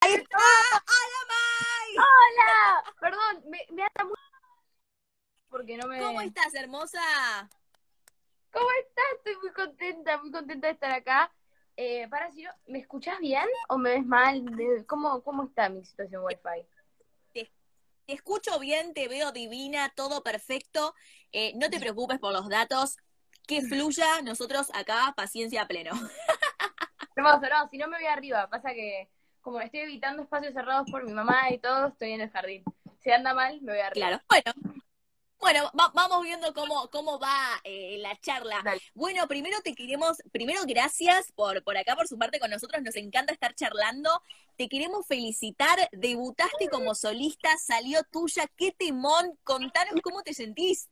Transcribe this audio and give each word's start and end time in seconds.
Ahí 0.00 0.14
está. 0.14 0.38
¡Hola, 0.38 1.20
Mai! 1.28 1.96
¡Hola! 1.96 2.94
Perdón, 3.00 3.50
me, 3.50 3.66
me 3.70 3.82
ata 3.82 4.04
muy... 4.04 4.14
Porque 5.48 5.76
no 5.76 5.88
me... 5.88 5.98
¿Cómo 6.00 6.20
estás, 6.20 6.54
hermosa? 6.54 7.00
¿Cómo 8.52 8.68
estás? 8.80 9.04
Estoy 9.18 9.36
muy 9.36 9.52
contenta, 9.52 10.18
muy 10.18 10.30
contenta 10.30 10.66
de 10.68 10.72
estar 10.72 10.90
acá. 10.90 11.32
Eh, 11.76 12.08
para 12.08 12.30
si 12.30 12.42
no, 12.42 12.50
¿me 12.66 12.78
escuchás 12.78 13.18
bien 13.20 13.46
o 13.68 13.78
me 13.78 13.90
ves 13.90 14.06
mal? 14.06 14.44
¿Cómo, 14.86 15.22
cómo 15.22 15.44
está 15.44 15.68
mi 15.68 15.84
situación 15.84 16.24
Wi-Fi? 16.24 16.66
Te 18.10 18.14
escucho 18.14 18.58
bien, 18.58 18.92
te 18.92 19.06
veo 19.06 19.30
divina, 19.30 19.92
todo 19.94 20.24
perfecto. 20.24 20.94
Eh, 21.30 21.52
no 21.54 21.70
te 21.70 21.78
preocupes 21.78 22.18
por 22.18 22.32
los 22.32 22.48
datos. 22.48 22.96
Que 23.46 23.62
fluya, 23.62 24.22
nosotros 24.22 24.68
acá, 24.74 25.12
paciencia 25.16 25.62
a 25.62 25.68
pleno. 25.68 25.92
Hermoso, 27.16 27.42
no, 27.48 27.68
si 27.68 27.78
no 27.78 27.86
me 27.86 27.98
voy 27.98 28.06
arriba. 28.06 28.48
Pasa 28.50 28.72
que 28.72 29.08
como 29.40 29.60
estoy 29.60 29.80
evitando 29.80 30.22
espacios 30.22 30.54
cerrados 30.54 30.90
por 30.90 31.04
mi 31.04 31.12
mamá 31.12 31.50
y 31.50 31.58
todo, 31.58 31.88
estoy 31.88 32.12
en 32.12 32.20
el 32.22 32.30
jardín. 32.30 32.64
Si 33.00 33.10
anda 33.10 33.34
mal, 33.34 33.60
me 33.62 33.72
voy 33.72 33.80
arriba. 33.80 34.06
Claro. 34.06 34.22
Bueno, 34.28 34.52
bueno, 35.38 35.70
va- 35.78 35.90
vamos 35.94 36.22
viendo 36.22 36.52
cómo, 36.52 36.90
cómo 36.90 37.18
va 37.18 37.34
eh, 37.64 37.96
la 37.98 38.14
charla. 38.20 38.60
Dale. 38.62 38.80
Bueno, 38.94 39.26
primero 39.26 39.58
te 39.62 39.74
queremos, 39.74 40.18
primero 40.32 40.60
gracias 40.66 41.32
por, 41.32 41.64
por 41.64 41.78
acá, 41.78 41.96
por 41.96 42.06
su 42.08 42.18
parte 42.18 42.38
con 42.38 42.50
nosotros, 42.50 42.82
nos 42.82 42.94
encanta 42.96 43.32
estar 43.32 43.54
charlando. 43.54 44.10
Te 44.56 44.68
queremos 44.68 45.06
felicitar, 45.06 45.78
debutaste 45.92 46.68
como 46.68 46.94
solista, 46.94 47.48
salió 47.56 48.02
tuya, 48.12 48.44
qué 48.56 48.72
temón, 48.72 49.38
contanos 49.42 49.94
cómo 50.02 50.22
te 50.22 50.34
sentís. 50.34 50.90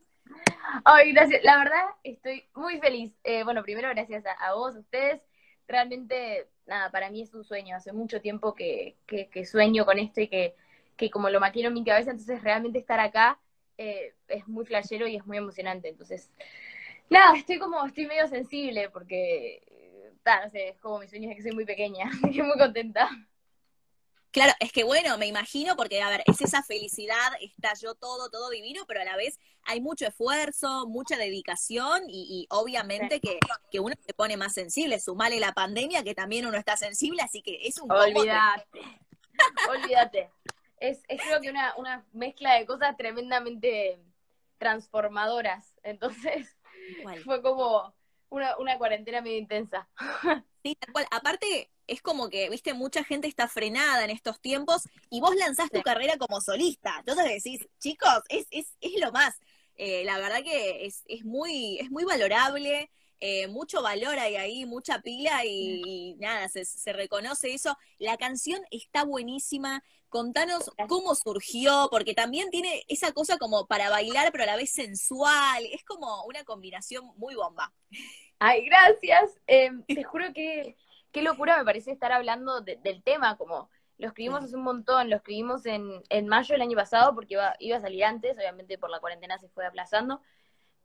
Ay, 0.85 1.13
gracias. 1.13 1.43
La 1.45 1.59
verdad, 1.59 1.85
estoy 2.03 2.49
muy 2.55 2.79
feliz. 2.81 3.13
Eh, 3.25 3.45
bueno, 3.45 3.63
primero 3.63 3.89
gracias 3.91 4.25
a, 4.25 4.33
a 4.33 4.55
vos, 4.55 4.75
a 4.77 4.79
ustedes. 4.79 5.21
Realmente, 5.69 6.49
nada, 6.67 6.91
para 6.91 7.11
mí 7.11 7.23
es 7.23 7.35
un 7.35 7.45
sueño. 7.45 7.77
Hace 7.77 7.93
mucho 7.93 8.21
tiempo 8.21 8.55
que, 8.55 8.97
que, 9.07 9.29
que 9.29 9.45
sueño 9.45 9.85
con 9.85 9.99
esto 9.99 10.21
y 10.23 10.29
que, 10.29 10.57
que 10.97 11.11
como 11.11 11.31
lo 11.31 11.41
maquino 11.41 11.69
en 11.69 11.75
mi 11.75 11.85
cabeza, 11.85 12.11
entonces 12.11 12.43
realmente 12.43 12.79
estar 12.79 13.01
acá 13.01 13.39
eh, 13.79 14.15
es 14.29 14.49
muy 14.49 14.65
flashero 14.67 15.07
y 15.07 15.17
es 15.17 15.27
muy 15.27 15.37
emocionante. 15.39 15.89
Entonces, 15.89 16.31
nada, 17.11 17.37
estoy 17.39 17.59
como, 17.59 17.85
estoy 17.87 18.07
medio 18.07 18.29
sensible 18.29 18.91
porque, 18.91 19.63
eh, 19.67 20.13
ta, 20.23 20.45
no 20.45 20.51
sé, 20.51 20.71
es 20.71 20.79
como 20.81 21.01
mi 21.01 21.09
sueño 21.09 21.31
es 21.31 21.37
que 21.37 21.43
soy 21.43 21.53
muy 21.53 21.67
pequeña. 21.67 22.11
Estoy 22.25 22.43
muy 22.43 22.59
contenta. 22.59 23.09
Claro, 24.31 24.53
es 24.61 24.73
que 24.73 24.85
bueno, 24.85 25.17
me 25.17 25.27
imagino, 25.27 25.75
porque 25.77 26.03
a 26.03 26.11
ver, 26.11 26.23
es 26.27 26.41
esa 26.41 26.63
felicidad, 26.63 27.33
estalló 27.41 27.95
todo, 27.95 28.31
todo 28.31 28.51
divino, 28.51 28.85
pero 28.87 29.01
a 29.01 29.05
la 29.05 29.17
vez 29.17 29.39
hay 29.63 29.81
mucho 29.81 30.07
esfuerzo, 30.07 30.87
mucha 30.87 31.17
dedicación 31.17 32.05
y, 32.09 32.27
y 32.29 32.47
obviamente 32.51 33.21
que, 33.21 33.39
que 33.71 33.81
uno 33.81 33.95
se 34.05 34.15
pone 34.15 34.37
más 34.37 34.53
sensible, 34.53 35.01
sumale 35.01 35.41
la 35.41 35.53
pandemia 35.53 36.05
que 36.05 36.15
también 36.15 36.47
uno 36.47 36.59
está 36.59 36.77
sensible, 36.77 37.23
así 37.23 37.43
que 37.43 37.67
es 37.67 37.79
un 37.79 37.91
Olvídate. 37.91 38.81
Olvídate. 39.69 40.31
Es, 40.79 41.03
es 41.09 41.21
creo 41.23 41.41
que 41.41 41.51
una, 41.51 41.75
una 41.77 42.05
mezcla 42.13 42.55
de 42.55 42.67
cosas 42.67 42.97
tremendamente 42.97 43.99
transformadoras. 44.59 45.75
Entonces, 45.83 46.57
fue 47.25 47.43
como 47.43 47.95
una, 48.29 48.57
una 48.59 48.79
cuarentena 48.79 49.21
medio 49.21 49.39
intensa. 49.39 49.89
Sí, 50.63 50.77
tal 50.77 50.93
cual. 50.93 51.07
Aparte, 51.11 51.71
es 51.89 52.03
como 52.03 52.29
que, 52.31 52.51
viste, 52.51 52.75
mucha 52.75 53.05
gente 53.05 53.29
está 53.29 53.49
frenada 53.49 54.05
en 54.05 54.11
estos 54.11 54.41
tiempos 54.41 54.83
y 55.11 55.21
vos 55.21 55.35
lanzás 55.37 55.71
tu 55.73 55.81
Sí. 55.81 55.83
carrera 55.83 56.17
como 56.19 56.41
solista. 56.41 56.97
Entonces 57.01 57.25
decís, 57.27 57.69
chicos, 57.81 58.23
es, 58.29 58.47
es, 58.51 58.77
es 58.81 59.01
lo 59.01 59.13
más. 59.13 59.35
Eh, 59.77 60.05
la 60.05 60.19
verdad 60.19 60.43
que 60.45 60.87
es, 60.87 61.03
es, 61.07 61.25
muy, 61.25 61.79
es 61.81 61.91
muy 61.91 62.05
valorable, 62.05 62.91
eh, 63.21 63.49
mucho 63.49 63.83
valor 63.83 64.19
hay 64.19 64.37
ahí, 64.37 64.67
mucha 64.67 65.01
pila 65.01 65.45
y, 65.45 65.83
y 65.85 66.15
nada, 66.19 66.49
se, 66.49 66.65
se 66.65 66.93
reconoce 66.93 67.55
eso. 67.55 67.77
La 67.99 68.17
canción 68.17 68.61
está 68.71 69.05
buenísima. 69.05 69.83
Contanos 70.09 70.71
cómo 70.89 71.15
surgió, 71.15 71.89
porque 71.91 72.15
también 72.15 72.51
tiene 72.51 72.85
esa 72.89 73.13
cosa 73.13 73.37
como 73.39 73.67
para 73.67 73.91
bailar, 73.91 74.33
pero 74.33 74.45
a 74.45 74.47
la 74.47 74.57
vez 74.57 74.71
sensual. 74.73 75.65
Es 75.73 75.85
como 75.85 76.25
una 76.25 76.45
combinación 76.45 77.13
muy 77.17 77.35
bomba. 77.35 77.75
Ay, 78.39 78.65
gracias. 78.67 79.31
Eh, 79.47 79.71
te 79.93 80.05
juro 80.05 80.33
que 80.33 80.77
qué 81.13 81.23
locura 81.23 81.59
me 81.59 81.65
parece 81.65 81.93
estar 81.93 82.13
hablando 82.13 82.61
de- 82.61 82.77
del 82.77 83.03
tema, 83.03 83.37
como 83.37 83.71
lo 83.99 84.09
escribimos 84.09 84.45
hace 84.45 84.57
un 84.57 84.63
montón, 84.63 85.11
lo 85.11 85.17
escribimos 85.17 85.67
en, 85.67 86.03
en 86.11 86.29
mayo 86.29 86.55
del 86.55 86.63
año 86.63 86.77
pasado 86.77 87.15
porque 87.15 87.35
iba, 87.35 87.55
iba 87.59 87.77
a 87.77 87.81
salir 87.81 88.05
antes, 88.05 88.37
obviamente 88.37 88.79
por 88.79 88.91
la 88.91 89.01
cuarentena 89.01 89.39
se 89.39 89.49
fue 89.49 89.67
aplazando. 89.67 90.21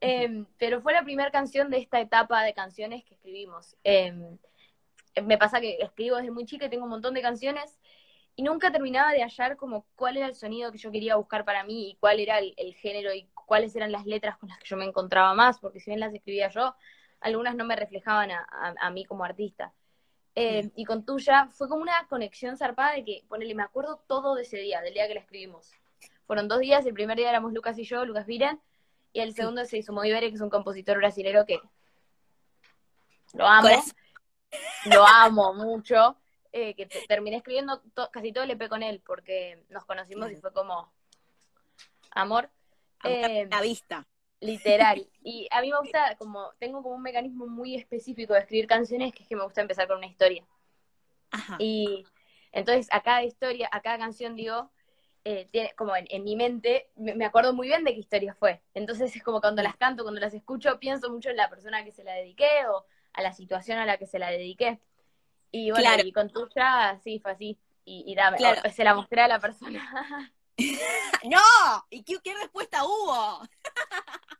Eh, 0.01 0.45
pero 0.59 0.81
fue 0.81 0.93
la 0.93 1.03
primera 1.03 1.31
canción 1.31 1.69
de 1.69 1.77
esta 1.79 1.99
etapa 2.01 2.43
de 2.43 2.53
canciones 2.53 3.03
que 3.05 3.15
escribimos. 3.15 3.77
Eh, 3.83 4.13
me 5.23 5.37
pasa 5.37 5.61
que 5.61 5.77
escribo 5.79 6.17
desde 6.17 6.31
muy 6.31 6.45
chica 6.45 6.65
y 6.65 6.69
tengo 6.69 6.83
un 6.85 6.89
montón 6.89 7.13
de 7.13 7.21
canciones 7.21 7.79
y 8.35 8.43
nunca 8.43 8.71
terminaba 8.71 9.11
de 9.11 9.21
hallar 9.23 9.57
como 9.57 9.85
cuál 9.95 10.17
era 10.17 10.27
el 10.27 10.35
sonido 10.35 10.71
que 10.71 10.77
yo 10.79 10.91
quería 10.91 11.15
buscar 11.17 11.45
para 11.45 11.63
mí 11.63 11.91
y 11.91 11.95
cuál 11.97 12.19
era 12.19 12.39
el, 12.39 12.53
el 12.57 12.73
género 12.75 13.13
y 13.13 13.29
cuáles 13.33 13.75
eran 13.75 13.91
las 13.91 14.05
letras 14.05 14.37
con 14.37 14.49
las 14.49 14.57
que 14.59 14.65
yo 14.65 14.77
me 14.77 14.85
encontraba 14.85 15.33
más, 15.35 15.59
porque 15.59 15.79
si 15.79 15.91
bien 15.91 15.99
las 15.99 16.13
escribía 16.13 16.49
yo, 16.49 16.75
algunas 17.21 17.55
no 17.55 17.65
me 17.65 17.75
reflejaban 17.75 18.31
a, 18.31 18.39
a- 18.49 18.75
a 18.79 18.89
mí 18.91 19.05
como 19.05 19.23
artista. 19.23 19.73
Eh, 20.35 20.71
y 20.75 20.85
con 20.85 21.05
tuya 21.05 21.47
fue 21.51 21.69
como 21.69 21.81
una 21.83 22.07
conexión 22.07 22.57
zarpada 22.57 22.93
de 22.93 23.05
que, 23.05 23.23
ponele, 23.27 23.53
me 23.53 23.63
acuerdo 23.63 24.03
todo 24.07 24.33
de 24.35 24.41
ese 24.43 24.57
día, 24.57 24.81
del 24.81 24.93
día 24.93 25.07
que 25.07 25.13
la 25.13 25.19
escribimos. 25.19 25.71
Fueron 26.25 26.47
dos 26.47 26.59
días, 26.59 26.85
el 26.85 26.93
primer 26.93 27.17
día 27.17 27.29
éramos 27.29 27.53
Lucas 27.53 27.77
y 27.77 27.83
yo, 27.83 28.03
Lucas 28.05 28.25
Viren, 28.25 28.59
y 29.11 29.19
el 29.19 29.35
segundo 29.35 29.63
se 29.65 29.77
hizo 29.77 29.93
Moivere, 29.93 30.29
que 30.29 30.35
es 30.35 30.41
un 30.41 30.49
compositor 30.49 30.97
brasilero 30.97 31.45
que 31.45 31.59
lo 33.33 33.45
amo, 33.47 33.67
lo 34.85 35.05
amo 35.05 35.53
mucho, 35.53 36.17
eh, 36.51 36.73
que 36.75 36.85
te- 36.87 37.05
terminé 37.07 37.37
escribiendo 37.37 37.81
to- 37.93 38.09
casi 38.11 38.31
todo 38.31 38.43
el 38.43 38.51
EP 38.51 38.67
con 38.69 38.81
él, 38.83 39.01
porque 39.05 39.63
nos 39.69 39.85
conocimos 39.85 40.31
y 40.31 40.35
fue 40.35 40.51
como 40.53 40.91
amor. 42.11 42.49
Eh, 43.03 43.47
la 43.51 43.61
vista. 43.61 44.07
Literal. 44.43 45.07
Y 45.23 45.47
a 45.51 45.61
mí 45.61 45.71
me 45.71 45.79
gusta, 45.79 46.15
como, 46.17 46.51
tengo 46.59 46.81
como 46.83 46.95
un 46.95 47.01
mecanismo 47.01 47.47
muy 47.47 47.75
específico 47.75 48.33
de 48.33 48.39
escribir 48.41 48.67
canciones, 48.67 49.13
que 49.13 49.23
es 49.23 49.29
que 49.29 49.35
me 49.35 49.43
gusta 49.43 49.61
empezar 49.61 49.87
con 49.87 49.97
una 49.97 50.07
historia. 50.07 50.45
Ajá. 51.31 51.55
Y 51.59 52.05
entonces 52.51 52.87
a 52.91 53.01
cada 53.01 53.23
historia, 53.23 53.69
a 53.71 53.81
cada 53.81 53.97
canción, 53.97 54.35
digo, 54.35 54.69
eh, 55.23 55.47
tiene, 55.51 55.73
como 55.75 55.95
en, 55.95 56.05
en 56.09 56.23
mi 56.23 56.35
mente, 56.35 56.89
me, 56.95 57.15
me 57.15 57.25
acuerdo 57.25 57.53
muy 57.53 57.67
bien 57.67 57.83
de 57.83 57.93
qué 57.93 57.99
historia 57.99 58.35
fue. 58.35 58.61
Entonces 58.73 59.15
es 59.15 59.23
como 59.23 59.39
cuando 59.39 59.61
las 59.63 59.77
canto, 59.77 60.03
cuando 60.03 60.19
las 60.19 60.33
escucho, 60.33 60.77
pienso 60.79 61.09
mucho 61.09 61.29
en 61.29 61.37
la 61.37 61.49
persona 61.49 61.83
que 61.85 61.91
se 61.91 62.03
la 62.03 62.13
dediqué 62.13 62.67
o 62.69 62.85
a 63.13 63.21
la 63.21 63.31
situación 63.33 63.77
a 63.79 63.85
la 63.85 63.97
que 63.97 64.05
se 64.07 64.19
la 64.19 64.29
dediqué. 64.29 64.79
Y 65.51 65.71
bueno, 65.71 65.85
Claro. 65.85 66.03
y 66.05 66.11
con 66.11 66.29
tuya, 66.29 66.99
sí, 67.03 67.19
fue 67.19 67.31
así. 67.31 67.57
Y, 67.85 68.03
y 68.07 68.15
dame, 68.15 68.37
Claro. 68.37 68.61
o- 68.65 68.69
se 68.69 68.83
la 68.83 68.93
mostré 68.95 69.21
a 69.21 69.27
la 69.27 69.39
persona. 69.39 69.79
¡No! 71.23 71.39
¿Y 71.89 72.03
qué, 72.03 72.17
qué 72.23 72.35
respuesta 72.35 72.83
hubo? 72.85 73.41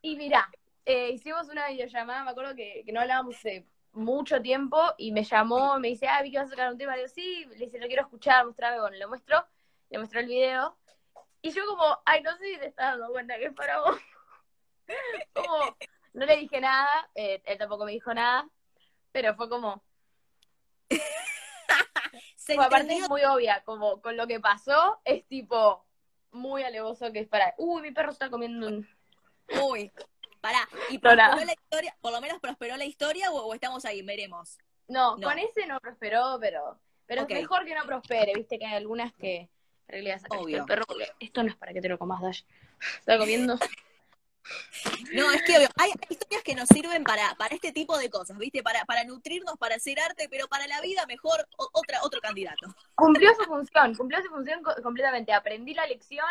Y 0.02 0.16
mira, 0.18 0.50
eh, 0.86 1.12
hicimos 1.12 1.48
una 1.48 1.70
videollamada, 1.70 2.24
me 2.24 2.32
acuerdo 2.32 2.56
que, 2.56 2.84
que 2.86 2.92
no 2.92 3.02
hablábamos 3.02 3.36
hace 3.38 3.66
mucho 3.94 4.42
tiempo 4.42 4.82
y 4.98 5.12
me 5.12 5.24
llamó, 5.24 5.80
me 5.80 5.90
dice, 5.90 6.08
ah, 6.08 6.22
vi 6.22 6.32
que 6.32 6.40
vas 6.40 6.48
a 6.48 6.52
sacar 6.52 6.72
un 6.72 6.78
tema, 6.78 6.94
le 6.96 7.04
digo, 7.04 7.14
sí, 7.14 7.46
le 7.46 7.66
dice, 7.66 7.80
lo 7.80 7.88
quiero 7.88 8.04
escuchar, 8.04 8.46
mostrame, 8.46 8.80
bueno, 8.80 8.98
le 8.98 9.08
muestro, 9.08 9.46
le 9.90 10.00
mostró 10.00 10.20
el 10.20 10.26
video, 10.26 10.78
y 11.42 11.52
yo 11.52 11.66
como, 11.66 12.02
ay, 12.06 12.24
no 12.24 12.36
sé 12.38 12.54
si 12.54 12.58
te 12.58 12.68
estás 12.68 12.98
dando 12.98 13.12
cuenta 13.12 13.38
que 13.38 13.46
es 13.46 13.54
para 13.54 13.82
vos. 13.82 13.98
como, 15.34 15.78
no 16.14 16.26
le 16.26 16.38
dije 16.38 16.60
nada, 16.62 17.10
eh, 17.16 17.42
él 17.46 17.58
tampoco 17.58 17.86
me 17.86 17.92
dijo 17.92 18.14
nada, 18.14 18.48
pero 19.12 19.36
fue 19.36 19.50
como, 19.50 19.84
Se 22.36 22.60
aparte 22.60 22.94
es 22.98 23.10
muy 23.10 23.24
obvia, 23.24 23.62
como 23.64 24.02
con 24.02 24.18
lo 24.18 24.28
que 24.28 24.40
pasó, 24.40 25.02
es 25.06 25.26
tipo, 25.28 25.86
muy 26.32 26.64
alevoso 26.64 27.12
que 27.12 27.20
es 27.20 27.28
para, 27.28 27.54
uy, 27.58 27.82
mi 27.82 27.92
perro 27.92 28.12
está 28.12 28.30
comiendo 28.30 28.68
un... 28.68 28.88
Uy, 29.62 29.92
pará. 30.42 30.68
¿Y 30.90 30.98
prosperó 30.98 31.46
la 31.46 31.54
historia? 31.54 31.96
¿Por 32.02 32.12
lo 32.12 32.22
menos 32.22 32.40
prosperó 32.40 32.78
la 32.78 32.86
historia 32.86 33.32
o, 33.32 33.46
o 33.46 33.54
estamos 33.54 33.86
ahí? 33.86 34.02
Veremos. 34.02 34.58
No, 34.88 35.18
No. 35.18 35.28
con 35.28 35.40
ese 35.40 35.66
no 35.68 35.80
prosperó, 35.80 36.38
pero, 36.40 36.80
pero 37.06 37.22
es 37.22 37.28
mejor 37.30 37.66
que 37.66 37.76
no 37.76 37.86
prospere, 37.86 38.34
viste 38.36 38.60
que 38.60 38.66
hay 38.66 38.76
algunas 38.76 39.14
que 39.14 39.38
en 39.38 39.50
realidad 39.88 40.20
sacar 40.20 40.40
Obvio. 40.40 40.58
el 40.60 40.66
perro 40.66 40.86
porque 40.86 41.12
esto 41.20 41.44
no 41.44 41.50
es 41.50 41.56
para 41.56 41.74
que 41.74 41.82
te 41.82 41.90
lo 41.90 41.98
comas, 41.98 42.22
Dash. 42.22 42.42
Está 43.00 43.18
comiendo. 43.18 43.58
No, 45.14 45.32
es 45.32 45.42
que 45.44 45.56
obvio, 45.56 45.70
hay, 45.78 45.90
hay 45.92 46.08
historias 46.10 46.44
que 46.44 46.54
nos 46.54 46.68
sirven 46.68 47.06
para, 47.06 47.34
para 47.36 47.56
este 47.56 47.72
tipo 47.72 47.98
de 47.98 48.10
cosas, 48.10 48.38
¿viste? 48.38 48.62
Para, 48.62 48.84
para 48.84 49.06
nutrirnos, 49.06 49.56
para 49.58 49.76
hacer 49.76 49.98
arte, 50.02 50.28
pero 50.30 50.50
para 50.50 50.68
la 50.68 50.82
vida 50.82 51.06
mejor 51.06 51.48
o- 51.58 51.70
otra, 51.72 52.00
otro 52.04 52.20
candidato. 52.20 52.68
Cumplió 52.96 53.34
su 53.36 53.44
función, 53.46 53.96
cumplió 53.96 54.22
su 54.22 54.30
función 54.30 54.62
co- 54.62 54.76
completamente. 54.84 55.32
Aprendí 55.32 55.74
la 55.74 55.86
lección 55.86 56.26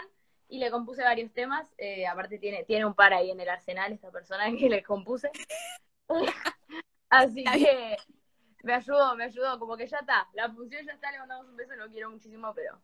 y 0.53 0.59
le 0.59 0.71
compuse 0.71 1.03
varios 1.03 1.33
temas. 1.33 1.67
Eh, 1.79 2.07
aparte 2.07 2.39
tiene, 2.39 2.63
tiene 2.65 2.85
un 2.85 2.93
par 2.95 3.15
ahí 3.15 3.31
en 3.31 3.41
el 3.41 3.49
arsenal 3.49 3.91
esta 3.91 4.11
persona 4.11 4.45
que 4.55 4.69
le 4.69 4.83
compuse. 4.83 5.31
Así 7.09 7.43
que 7.43 7.97
me 8.63 8.75
ayudó, 8.75 9.17
me 9.17 9.25
ayudó. 9.25 9.59
Como 9.59 9.79
que 9.79 9.87
ya 9.87 9.97
está, 9.99 10.29
la 10.35 10.53
función 10.53 10.85
ya 10.85 10.93
está, 10.93 11.11
le 11.11 11.21
mandamos 11.21 11.49
un 11.49 11.57
beso, 11.57 11.75
lo 11.75 11.89
quiero 11.91 12.11
muchísimo, 12.11 12.53
pero 12.55 12.79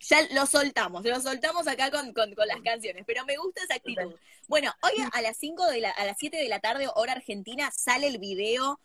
Ya 0.00 0.18
lo 0.34 0.44
soltamos, 0.44 1.02
lo 1.02 1.18
soltamos 1.18 1.66
acá 1.66 1.90
con, 1.90 2.12
con, 2.12 2.34
con 2.34 2.46
las 2.46 2.60
canciones, 2.60 3.04
pero 3.06 3.24
me 3.24 3.38
gusta 3.38 3.62
esa 3.64 3.76
actitud. 3.76 4.14
Bueno, 4.46 4.70
hoy 4.82 4.92
a 5.12 5.22
las 5.22 5.38
5 5.38 5.68
de 5.68 5.80
la, 5.80 5.90
a 5.92 6.04
las 6.04 6.18
7 6.18 6.36
de 6.36 6.48
la 6.50 6.60
tarde, 6.60 6.88
hora 6.94 7.12
argentina, 7.12 7.70
sale 7.70 8.06
el 8.06 8.18
video. 8.18 8.80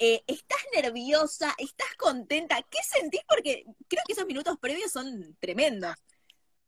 Eh, 0.00 0.24
¿Estás 0.26 0.58
nerviosa? 0.74 1.54
¿Estás 1.58 1.94
contenta? 1.96 2.60
¿Qué 2.68 2.78
sentís? 2.82 3.22
Porque 3.28 3.66
creo 3.86 4.02
que 4.04 4.14
esos 4.14 4.26
minutos 4.26 4.58
previos 4.58 4.90
son 4.90 5.36
tremendos. 5.38 5.94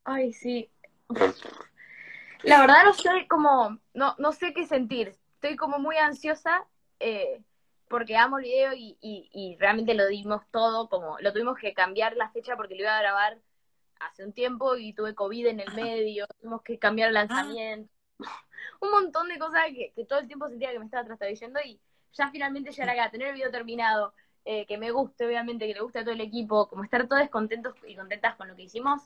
Ay, 0.04 0.32
sí. 0.32 0.70
La 2.42 2.60
verdad 2.60 2.84
no 2.84 2.92
sé 2.92 3.26
cómo, 3.28 3.78
no, 3.94 4.14
no 4.18 4.32
sé 4.32 4.52
qué 4.52 4.66
sentir. 4.66 5.16
Estoy 5.34 5.56
como 5.56 5.78
muy 5.78 5.96
ansiosa 5.96 6.66
eh, 7.00 7.42
porque 7.88 8.16
amo 8.16 8.38
el 8.38 8.44
video 8.44 8.72
y, 8.74 8.96
y, 9.00 9.56
realmente 9.58 9.94
lo 9.94 10.06
dimos 10.08 10.42
todo, 10.50 10.88
como 10.88 11.18
lo 11.20 11.32
tuvimos 11.32 11.58
que 11.58 11.74
cambiar 11.74 12.16
la 12.16 12.30
fecha 12.30 12.56
porque 12.56 12.74
lo 12.74 12.82
iba 12.82 12.96
a 12.96 13.00
grabar 13.00 13.38
hace 14.00 14.24
un 14.24 14.32
tiempo 14.32 14.76
y 14.76 14.92
tuve 14.92 15.14
COVID 15.14 15.46
en 15.46 15.60
el 15.60 15.66
medio, 15.74 16.26
tuvimos 16.40 16.62
que 16.62 16.78
cambiar 16.78 17.10
el 17.10 17.16
ah. 17.16 17.20
lanzamiento, 17.20 17.92
un 18.80 18.90
montón 18.90 19.28
de 19.28 19.38
cosas 19.38 19.66
que, 19.68 19.92
que, 19.94 20.04
todo 20.04 20.18
el 20.18 20.26
tiempo 20.26 20.48
sentía 20.48 20.72
que 20.72 20.78
me 20.78 20.86
estaba 20.86 21.04
trastabillando 21.04 21.60
y 21.64 21.80
ya 22.12 22.30
finalmente 22.30 22.70
llegar 22.70 22.90
acá, 22.90 23.10
tener 23.10 23.28
el 23.28 23.34
video 23.34 23.50
terminado, 23.50 24.14
eh, 24.44 24.66
que 24.66 24.78
me 24.78 24.90
guste, 24.90 25.26
obviamente, 25.26 25.66
que 25.66 25.74
le 25.74 25.80
guste 25.80 26.00
a 26.00 26.02
todo 26.02 26.14
el 26.14 26.20
equipo, 26.20 26.68
como 26.68 26.84
estar 26.84 27.06
todos 27.08 27.28
contentos 27.30 27.74
y 27.86 27.96
contentas 27.96 28.36
con 28.36 28.48
lo 28.48 28.56
que 28.56 28.62
hicimos, 28.62 29.02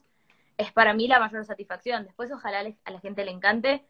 es 0.59 0.73
para 0.73 0.93
mí 0.93 1.07
la 1.07 1.21
mayor 1.21 1.47
satisfacción. 1.47 2.05
Después 2.05 2.31
ojalá 2.33 2.61
a 2.85 2.91
la 2.91 3.01
gente 3.01 3.25
le 3.25 3.31
encante, 3.31 3.85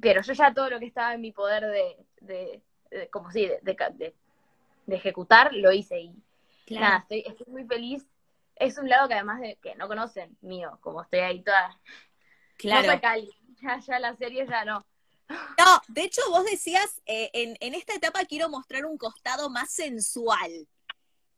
pero 0.00 0.22
yo 0.22 0.32
ya 0.32 0.52
todo 0.52 0.70
lo 0.70 0.80
que 0.80 0.86
estaba 0.86 1.14
en 1.14 1.20
mi 1.20 1.30
poder 1.30 1.96
de, 2.20 2.62
como 3.10 3.30
sí, 3.30 3.48
de, 3.60 4.14
ejecutar, 4.88 5.52
lo 5.52 5.70
hice 5.70 6.00
y 6.00 6.14
nada, 6.70 6.98
estoy, 6.98 7.24
estoy 7.26 7.52
muy 7.52 7.64
feliz. 7.64 8.04
Es 8.56 8.78
un 8.78 8.88
lado 8.88 9.08
que 9.08 9.14
además 9.14 9.40
de 9.40 9.56
que 9.56 9.74
no 9.74 9.88
conocen 9.88 10.36
mío, 10.40 10.78
como 10.80 11.02
estoy 11.02 11.20
ahí 11.20 11.42
toda. 11.42 11.78
Claro. 12.56 12.86
No 12.86 12.92
soy 12.92 13.00
Cali, 13.00 13.30
ya, 13.60 13.78
ya 13.78 13.98
la 13.98 14.16
serie 14.16 14.46
ya 14.46 14.64
no. 14.64 14.84
No, 15.28 15.80
de 15.88 16.02
hecho 16.02 16.22
vos 16.30 16.44
decías, 16.44 17.02
eh, 17.06 17.30
en, 17.32 17.56
en 17.60 17.74
esta 17.74 17.94
etapa 17.94 18.24
quiero 18.24 18.48
mostrar 18.48 18.86
un 18.86 18.96
costado 18.98 19.50
más 19.50 19.70
sensual. 19.70 20.66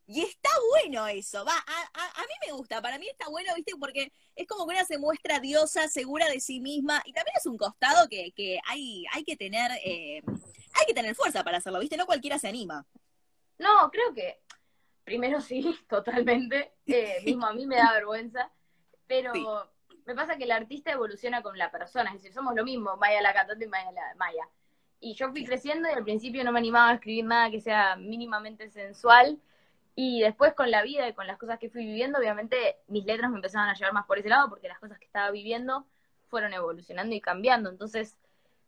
Y 0.07 0.21
está 0.21 0.49
bueno 0.69 1.07
eso, 1.07 1.43
va, 1.43 1.53
a, 1.53 2.21
a, 2.21 2.21
mí 2.21 2.33
me 2.45 2.53
gusta, 2.53 2.79
para 2.79 2.99
mí 2.99 3.07
está 3.07 3.27
bueno, 3.27 3.53
viste, 3.55 3.73
porque 3.79 4.11
es 4.35 4.47
como 4.47 4.67
que 4.67 4.75
una 4.75 4.85
se 4.85 4.99
muestra 4.99 5.39
diosa, 5.39 5.87
segura 5.87 6.27
de 6.29 6.39
sí 6.39 6.59
misma, 6.59 7.01
y 7.05 7.13
también 7.13 7.35
es 7.35 7.45
un 7.47 7.57
costado 7.57 8.07
que, 8.07 8.31
que 8.33 8.59
hay, 8.67 9.05
hay 9.13 9.23
que 9.23 9.35
tener, 9.35 9.71
eh, 9.83 10.21
hay 10.27 10.85
que 10.85 10.93
tener 10.93 11.15
fuerza 11.15 11.43
para 11.43 11.57
hacerlo, 11.57 11.79
viste, 11.79 11.97
no 11.97 12.05
cualquiera 12.05 12.37
se 12.37 12.47
anima. 12.47 12.85
No, 13.57 13.89
creo 13.89 14.13
que 14.13 14.41
primero 15.05 15.41
sí, 15.41 15.75
totalmente, 15.89 16.73
eh, 16.85 17.21
mismo 17.23 17.47
a 17.47 17.53
mí 17.53 17.65
me 17.65 17.77
da 17.77 17.93
vergüenza, 17.93 18.51
pero 19.07 19.33
me 20.05 20.13
pasa 20.13 20.37
que 20.37 20.43
el 20.43 20.51
artista 20.51 20.91
evoluciona 20.91 21.41
con 21.41 21.57
la 21.57 21.71
persona, 21.71 22.09
es 22.09 22.17
decir, 22.17 22.33
somos 22.33 22.55
lo 22.55 22.63
mismo, 22.63 22.97
Maya 22.97 23.21
la 23.21 23.33
cantante 23.33 23.65
y 23.65 23.67
Maya 23.67 23.91
la 23.91 24.13
Maya. 24.17 24.47
Y 24.99 25.13
yo 25.13 25.29
fui 25.31 25.45
creciendo 25.45 25.89
y 25.89 25.93
al 25.93 26.03
principio 26.03 26.43
no 26.43 26.51
me 26.51 26.59
animaba 26.59 26.89
a 26.89 26.93
escribir 26.95 27.25
nada 27.25 27.49
que 27.49 27.61
sea 27.61 27.95
mínimamente 27.95 28.69
sensual, 28.69 29.39
y 29.95 30.19
después 30.19 30.53
con 30.53 30.69
la 30.71 30.83
vida 30.83 31.07
y 31.07 31.13
con 31.13 31.25
las 31.25 31.37
cosas 31.37 31.57
que 31.57 31.69
fui 31.69 31.85
viviendo, 31.85 32.19
obviamente 32.19 32.77
mis 32.87 33.05
letras 33.05 33.31
me 33.31 33.37
empezaron 33.37 33.69
a 33.69 33.73
llevar 33.73 33.93
más 33.93 34.05
por 34.05 34.19
ese 34.19 34.27
lado 34.27 34.49
porque 34.49 34.67
las 34.67 34.79
cosas 34.79 34.99
que 34.99 35.05
estaba 35.05 35.31
viviendo 35.31 35.85
fueron 36.27 36.53
evolucionando 36.53 37.15
y 37.15 37.21
cambiando. 37.21 37.69
Entonces, 37.69 38.17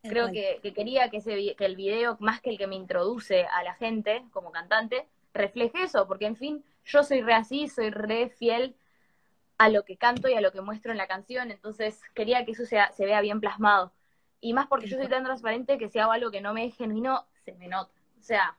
creo 0.03 0.31
que, 0.31 0.62
quería 0.74 1.09
que, 1.09 1.18
ese, 1.18 1.56
que 1.56 1.65
el 1.65 1.75
video, 1.75 2.15
más 2.21 2.39
que 2.39 2.51
el 2.51 2.57
que 2.57 2.68
me 2.68 2.75
introduce 2.75 3.45
a 3.45 3.62
la 3.63 3.74
gente 3.74 4.24
como 4.31 4.51
cantante, 4.53 5.06
refleje 5.33 5.83
eso, 5.83 6.07
porque 6.07 6.27
en 6.27 6.38
fin, 6.38 6.63
yo 6.85 7.03
soy 7.03 7.21
re 7.21 7.33
así, 7.33 7.68
soy 7.68 7.89
re 7.89 8.29
fiel 8.29 8.75
a 9.57 9.68
lo 9.68 9.83
que 9.83 9.97
canto 9.97 10.29
y 10.29 10.35
a 10.35 10.41
lo 10.41 10.53
que 10.53 10.62
muestro 10.62 10.91
en 10.91 10.97
la 10.97 11.07
canción, 11.07 11.51
entonces 11.51 12.00
quería 12.13 12.45
que 12.45 12.51
eso 12.51 12.65
sea, 12.65 12.91
se 12.94 13.06
vea 13.06 13.19
bien 13.19 13.41
plasmado. 13.41 13.91
Y 14.39 14.53
más 14.53 14.68
porque 14.68 14.88
yo 14.88 14.97
soy 14.97 15.07
tan 15.09 15.25
transparente 15.25 15.77
que 15.77 15.89
si 15.89 16.00
hago 16.00 16.13
algo 16.13 16.31
que 16.31 16.41
no 16.41 16.53
me 16.53 16.65
es 16.65 16.77
genuino, 16.77 17.25
se 17.44 17.53
me 17.53 17.68
nota. 17.68 17.91
O 18.18 18.24
sea, 18.24 18.56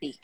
sí 0.00 0.18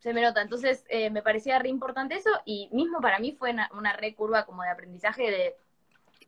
se 0.00 0.14
me 0.14 0.22
nota. 0.22 0.42
Entonces, 0.42 0.84
eh, 0.88 1.10
me 1.10 1.22
parecía 1.22 1.58
re 1.58 1.68
importante 1.68 2.16
eso 2.16 2.30
y 2.44 2.68
mismo 2.72 3.00
para 3.00 3.18
mí 3.18 3.32
fue 3.32 3.54
una, 3.72 3.92
re 3.92 4.14
curva 4.14 4.44
como 4.44 4.62
de 4.62 4.70
aprendizaje 4.70 5.30
de, 5.30 5.56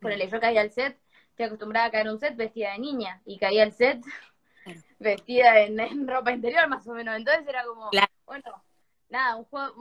por 0.01 0.13
el 0.13 0.31
yo 0.31 0.41
caía 0.41 0.61
al 0.61 0.71
set, 0.71 0.99
estoy 1.31 1.47
acostumbrada 1.47 1.87
a 1.87 1.91
caer 1.91 2.09
un 2.09 2.19
set 2.19 2.37
vestida 2.37 2.73
de 2.73 2.79
niña 2.79 3.21
y 3.25 3.39
caía 3.39 3.63
al 3.65 3.73
set 3.73 4.03
vestida 4.99 5.61
en, 5.61 6.07
ropa 6.07 6.33
interior 6.33 6.69
más 6.69 6.87
o 6.87 6.93
menos. 6.93 7.17
Entonces 7.17 7.49
era 7.49 7.65
como, 7.65 7.91
bueno, 8.27 8.63
nada, 9.09 9.37
un, 9.37 9.45
juego, 9.45 9.75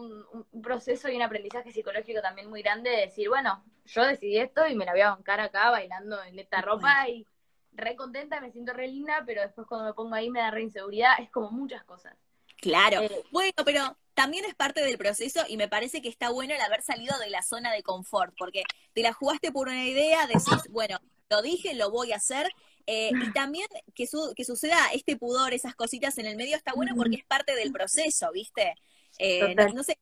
un, 0.51 0.61
proceso 0.61 1.09
y 1.09 1.15
un 1.17 1.21
aprendizaje 1.21 1.71
psicológico 1.71 2.21
también 2.21 2.49
muy 2.49 2.61
grande 2.61 2.89
de 2.89 2.97
decir, 3.01 3.27
bueno, 3.27 3.61
yo 3.85 4.03
decidí 4.05 4.37
esto 4.37 4.67
y 4.67 4.75
me 4.75 4.85
la 4.85 4.93
voy 4.93 5.01
a 5.01 5.09
bancar 5.11 5.41
acá 5.41 5.69
bailando 5.69 6.23
en 6.23 6.39
esta 6.39 6.61
ropa 6.61 7.09
y 7.09 7.25
re 7.73 7.97
contenta, 7.97 8.39
me 8.39 8.51
siento 8.51 8.71
re 8.73 8.87
linda, 8.87 9.23
pero 9.25 9.41
después 9.41 9.67
cuando 9.67 9.87
me 9.87 9.93
pongo 9.93 10.15
ahí 10.15 10.29
me 10.29 10.39
da 10.39 10.51
re 10.51 10.61
inseguridad, 10.61 11.13
es 11.19 11.29
como 11.29 11.51
muchas 11.51 11.83
cosas. 11.83 12.15
Claro. 12.61 13.01
Eh, 13.01 13.23
bueno, 13.31 13.53
pero 13.65 13.97
también 14.13 14.45
es 14.45 14.55
parte 14.55 14.81
del 14.83 14.97
proceso 14.97 15.41
y 15.49 15.57
me 15.57 15.67
parece 15.67 16.01
que 16.01 16.09
está 16.09 16.29
bueno 16.29 16.53
el 16.53 16.61
haber 16.61 16.83
salido 16.83 17.17
de 17.19 17.29
la 17.29 17.41
zona 17.41 17.73
de 17.73 17.83
confort, 17.83 18.33
porque 18.37 18.63
te 18.93 19.01
la 19.01 19.13
jugaste 19.13 19.51
por 19.51 19.67
una 19.67 19.85
idea, 19.85 20.27
decís, 20.27 20.69
bueno, 20.69 20.99
lo 21.29 21.41
dije, 21.41 21.73
lo 21.73 21.89
voy 21.89 22.13
a 22.13 22.17
hacer. 22.17 22.49
Eh, 22.87 23.11
y 23.13 23.31
también 23.33 23.67
que, 23.95 24.07
que 24.35 24.45
suceda 24.45 24.77
este 24.93 25.17
pudor, 25.17 25.53
esas 25.53 25.75
cositas 25.75 26.17
en 26.17 26.27
el 26.27 26.35
medio, 26.35 26.55
está 26.55 26.73
bueno 26.73 26.93
porque 26.95 27.17
es 27.17 27.25
parte 27.25 27.55
del 27.55 27.71
proceso, 27.71 28.31
¿viste? 28.31 28.75
Eh, 29.17 29.55
no, 29.73 29.83
sé, 29.83 29.97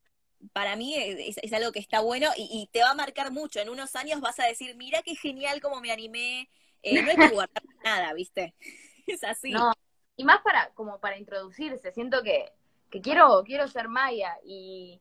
para 0.53 0.75
mí 0.75 0.95
es, 0.95 1.53
algo 1.53 1.71
que 1.71 1.79
está 1.79 2.01
bueno 2.01 2.29
y, 2.37 2.69
te 2.71 2.81
va 2.81 2.91
a 2.91 2.95
marcar 2.95 3.31
mucho. 3.31 3.59
En 3.59 3.69
unos 3.69 3.95
años 3.95 4.21
vas 4.21 4.39
a 4.39 4.45
decir, 4.45 4.75
mira 4.75 5.01
qué 5.01 5.15
genial 5.15 5.61
como 5.61 5.79
me 5.81 5.91
animé. 5.91 6.49
no 6.83 7.09
hay 7.09 7.17
que 7.17 7.27
guardar 7.33 7.63
nada, 7.83 8.13
¿viste? 8.13 8.53
es 9.07 9.23
así. 9.23 9.51
No, 9.51 9.73
y 10.19 10.25
más 10.25 10.41
para, 10.41 10.69
como 10.73 10.99
para 10.99 11.17
introducirse, 11.17 11.93
siento 11.93 12.21
que, 12.23 12.51
que 12.89 12.99
quiero, 12.99 13.41
quiero 13.45 13.69
ser 13.69 13.87
Maya 13.87 14.35
y, 14.43 14.99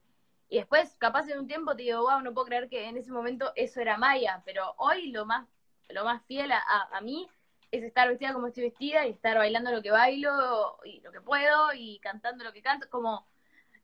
y 0.48 0.58
después 0.58 0.94
capaz 0.96 1.28
en 1.28 1.40
un 1.40 1.48
tiempo 1.48 1.74
te 1.74 1.82
digo, 1.82 2.02
wow, 2.02 2.20
no 2.20 2.32
puedo 2.32 2.46
creer 2.46 2.68
que 2.68 2.86
en 2.86 2.96
ese 2.96 3.10
momento 3.10 3.50
eso 3.56 3.80
era 3.80 3.98
Maya, 3.98 4.40
pero 4.44 4.76
hoy 4.76 5.10
lo 5.10 5.26
más, 5.26 5.48
lo 5.88 6.04
más 6.04 6.24
fiel 6.26 6.52
a, 6.52 6.60
a 6.92 7.00
mí 7.00 7.28
es 7.72 7.82
estar 7.82 8.06
vestida 8.06 8.32
como 8.32 8.46
estoy 8.46 8.62
vestida 8.62 9.08
y 9.08 9.10
estar 9.10 9.36
bailando 9.36 9.72
lo 9.72 9.82
que 9.82 9.90
bailo 9.90 10.78
y 10.84 11.00
lo 11.00 11.10
que 11.10 11.20
puedo 11.20 11.74
y 11.74 11.98
cantando 11.98 12.44
lo 12.44 12.52
que 12.52 12.62
canto, 12.62 12.88
como 12.88 13.26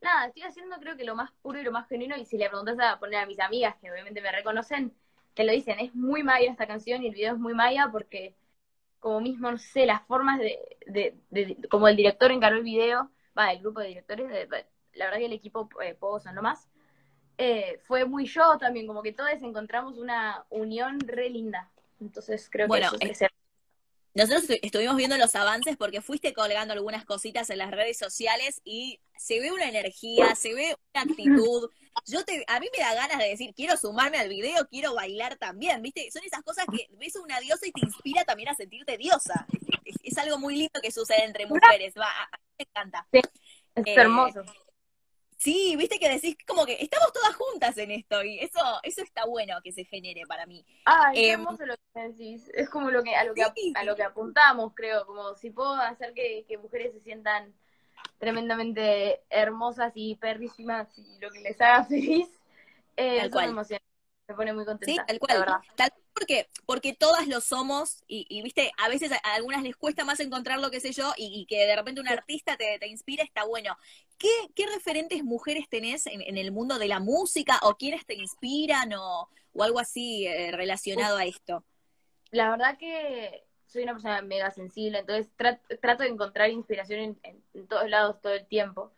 nada, 0.02 0.26
estoy 0.26 0.44
haciendo 0.44 0.76
creo 0.76 0.96
que 0.96 1.02
lo 1.02 1.16
más 1.16 1.32
puro 1.42 1.58
y 1.58 1.64
lo 1.64 1.72
más 1.72 1.88
genuino 1.88 2.16
y 2.16 2.26
si 2.26 2.38
le 2.38 2.48
preguntas 2.48 2.78
a 2.78 3.00
poner 3.00 3.18
a 3.18 3.26
mis 3.26 3.40
amigas 3.40 3.74
que 3.80 3.90
obviamente 3.90 4.20
me 4.20 4.30
reconocen, 4.30 4.94
te 5.34 5.42
lo 5.42 5.50
dicen, 5.50 5.80
es 5.80 5.92
muy 5.96 6.22
Maya 6.22 6.48
esta 6.48 6.68
canción 6.68 7.02
y 7.02 7.08
el 7.08 7.14
video 7.14 7.34
es 7.34 7.40
muy 7.40 7.54
Maya 7.54 7.88
porque 7.90 8.36
como 9.04 9.20
mismo, 9.20 9.50
no 9.50 9.58
sé, 9.58 9.84
las 9.84 10.00
formas 10.06 10.38
de, 10.38 10.58
de, 10.86 11.58
como 11.68 11.88
el 11.88 11.94
director 11.94 12.32
encargó 12.32 12.56
el 12.56 12.64
video, 12.64 13.10
va, 13.38 13.52
el 13.52 13.60
grupo 13.60 13.80
de 13.80 13.88
directores, 13.88 14.48
la 14.94 15.04
verdad 15.04 15.18
que 15.18 15.26
el 15.26 15.34
equipo 15.34 15.68
eh, 15.82 15.94
son 16.00 16.34
nomás, 16.34 16.70
eh, 17.36 17.82
fue 17.86 18.06
muy 18.06 18.24
yo 18.24 18.56
también, 18.56 18.86
como 18.86 19.02
que 19.02 19.12
todos 19.12 19.30
encontramos 19.42 19.98
una 19.98 20.46
unión 20.48 20.98
re 21.00 21.28
linda. 21.28 21.70
Entonces 22.00 22.48
creo 22.50 22.66
que 22.66 22.78
eso 22.78 22.96
es, 22.98 23.18
nosotros 24.14 24.44
estuvimos 24.62 24.96
viendo 24.96 25.16
los 25.16 25.34
avances 25.34 25.76
porque 25.76 26.00
fuiste 26.00 26.32
colgando 26.32 26.72
algunas 26.72 27.04
cositas 27.04 27.50
en 27.50 27.58
las 27.58 27.72
redes 27.72 27.98
sociales 27.98 28.60
y 28.64 29.00
se 29.16 29.40
ve 29.40 29.50
una 29.50 29.68
energía, 29.68 30.34
se 30.36 30.54
ve 30.54 30.76
una 30.94 31.02
actitud. 31.02 31.68
Yo 32.06 32.24
te, 32.24 32.44
a 32.46 32.60
mí 32.60 32.68
me 32.76 32.84
da 32.84 32.94
ganas 32.94 33.18
de 33.18 33.28
decir, 33.28 33.52
quiero 33.54 33.76
sumarme 33.76 34.18
al 34.18 34.28
video, 34.28 34.68
quiero 34.68 34.94
bailar 34.94 35.36
también, 35.36 35.82
¿viste? 35.82 36.08
Son 36.12 36.22
esas 36.24 36.42
cosas 36.42 36.64
que 36.70 36.88
ves 36.96 37.16
a 37.16 37.22
una 37.22 37.40
diosa 37.40 37.66
y 37.66 37.72
te 37.72 37.84
inspira 37.84 38.24
también 38.24 38.50
a 38.50 38.54
sentirte 38.54 38.96
diosa. 38.96 39.46
Es, 39.84 40.16
algo 40.18 40.38
muy 40.38 40.54
lindo 40.54 40.80
que 40.80 40.92
sucede 40.92 41.24
entre 41.24 41.46
mujeres, 41.46 41.94
va, 41.98 42.06
a, 42.06 42.36
mí 42.36 42.54
me 42.58 42.66
encanta. 42.68 43.06
es 43.12 43.22
eh, 43.84 43.94
hermoso. 43.96 44.44
Sí, 45.44 45.76
viste 45.76 45.98
que 45.98 46.08
decís 46.08 46.38
como 46.46 46.64
que 46.64 46.72
estamos 46.80 47.12
todas 47.12 47.36
juntas 47.36 47.76
en 47.76 47.90
esto 47.90 48.24
y 48.24 48.38
eso 48.38 48.58
eso 48.82 49.02
está 49.02 49.26
bueno 49.26 49.60
que 49.62 49.72
se 49.72 49.84
genere 49.84 50.22
para 50.26 50.46
mí. 50.46 50.64
Ah, 50.86 51.12
es 51.12 51.18
em, 51.18 51.32
hermoso 51.32 51.66
lo 51.66 51.74
que 51.76 52.00
decís. 52.00 52.50
Es 52.54 52.70
como 52.70 52.90
lo 52.90 53.02
que 53.02 53.14
a 53.14 53.24
lo 53.24 53.34
que 53.34 53.42
a 53.74 53.84
lo 53.84 53.94
que 53.94 54.02
apuntamos, 54.02 54.72
creo, 54.74 55.04
como 55.04 55.34
si 55.34 55.50
puedo 55.50 55.74
hacer 55.74 56.14
que, 56.14 56.46
mujeres 56.62 56.94
se 56.94 57.00
sientan 57.00 57.52
tremendamente 58.16 59.20
hermosas 59.28 59.92
y 59.94 60.14
perrísimas 60.14 60.88
y 60.96 61.18
lo 61.18 61.30
que 61.30 61.40
les 61.40 61.60
haga 61.60 61.84
feliz, 61.90 62.26
eh, 62.96 63.26
eso 63.26 63.38
me 63.38 63.44
emociona, 63.44 63.84
me 64.26 64.34
pone 64.34 64.54
muy 64.54 64.64
contenta. 64.64 65.02
Sí, 65.02 65.06
tal 65.06 65.18
cual. 65.18 65.60
Tal 65.76 65.92
porque, 66.14 66.48
porque 66.64 66.94
todas 66.94 67.26
lo 67.26 67.40
somos 67.40 68.04
y, 68.06 68.40
viste, 68.42 68.70
a 68.78 68.88
veces 68.88 69.10
a, 69.12 69.16
algunas 69.34 69.62
les 69.62 69.76
cuesta 69.76 70.04
más 70.04 70.20
encontrar 70.20 70.60
lo 70.60 70.70
que 70.70 70.80
sé 70.80 70.92
yo 70.92 71.12
y, 71.16 71.44
que 71.46 71.66
de 71.66 71.76
repente 71.76 72.00
un 72.00 72.08
artista 72.08 72.56
te, 72.56 72.78
te, 72.78 72.86
inspira, 72.86 73.24
está 73.24 73.44
bueno. 73.44 73.76
¿Qué, 74.16 74.28
qué 74.54 74.66
referentes 74.66 75.24
mujeres 75.24 75.68
tenés 75.68 76.06
en, 76.06 76.38
el 76.38 76.52
mundo 76.52 76.78
de 76.78 76.88
la 76.88 77.00
música 77.00 77.58
o 77.62 77.74
quiénes 77.76 78.06
te 78.06 78.14
inspiran 78.14 78.92
o, 78.94 79.28
o 79.52 79.62
algo 79.62 79.80
así 79.80 80.26
eh, 80.26 80.52
relacionado 80.52 81.16
a 81.16 81.24
esto? 81.24 81.64
La 82.30 82.50
verdad 82.50 82.78
que 82.78 83.44
soy 83.66 83.82
una 83.82 83.92
persona 83.92 84.22
mega 84.22 84.50
sensible, 84.52 85.00
entonces 85.00 85.28
trato 85.80 86.04
de 86.04 86.08
encontrar 86.08 86.48
inspiración 86.50 87.18
en, 87.22 87.66
todos 87.66 87.90
lados 87.90 88.20
todo 88.20 88.34
el 88.34 88.46
tiempo. 88.46 88.92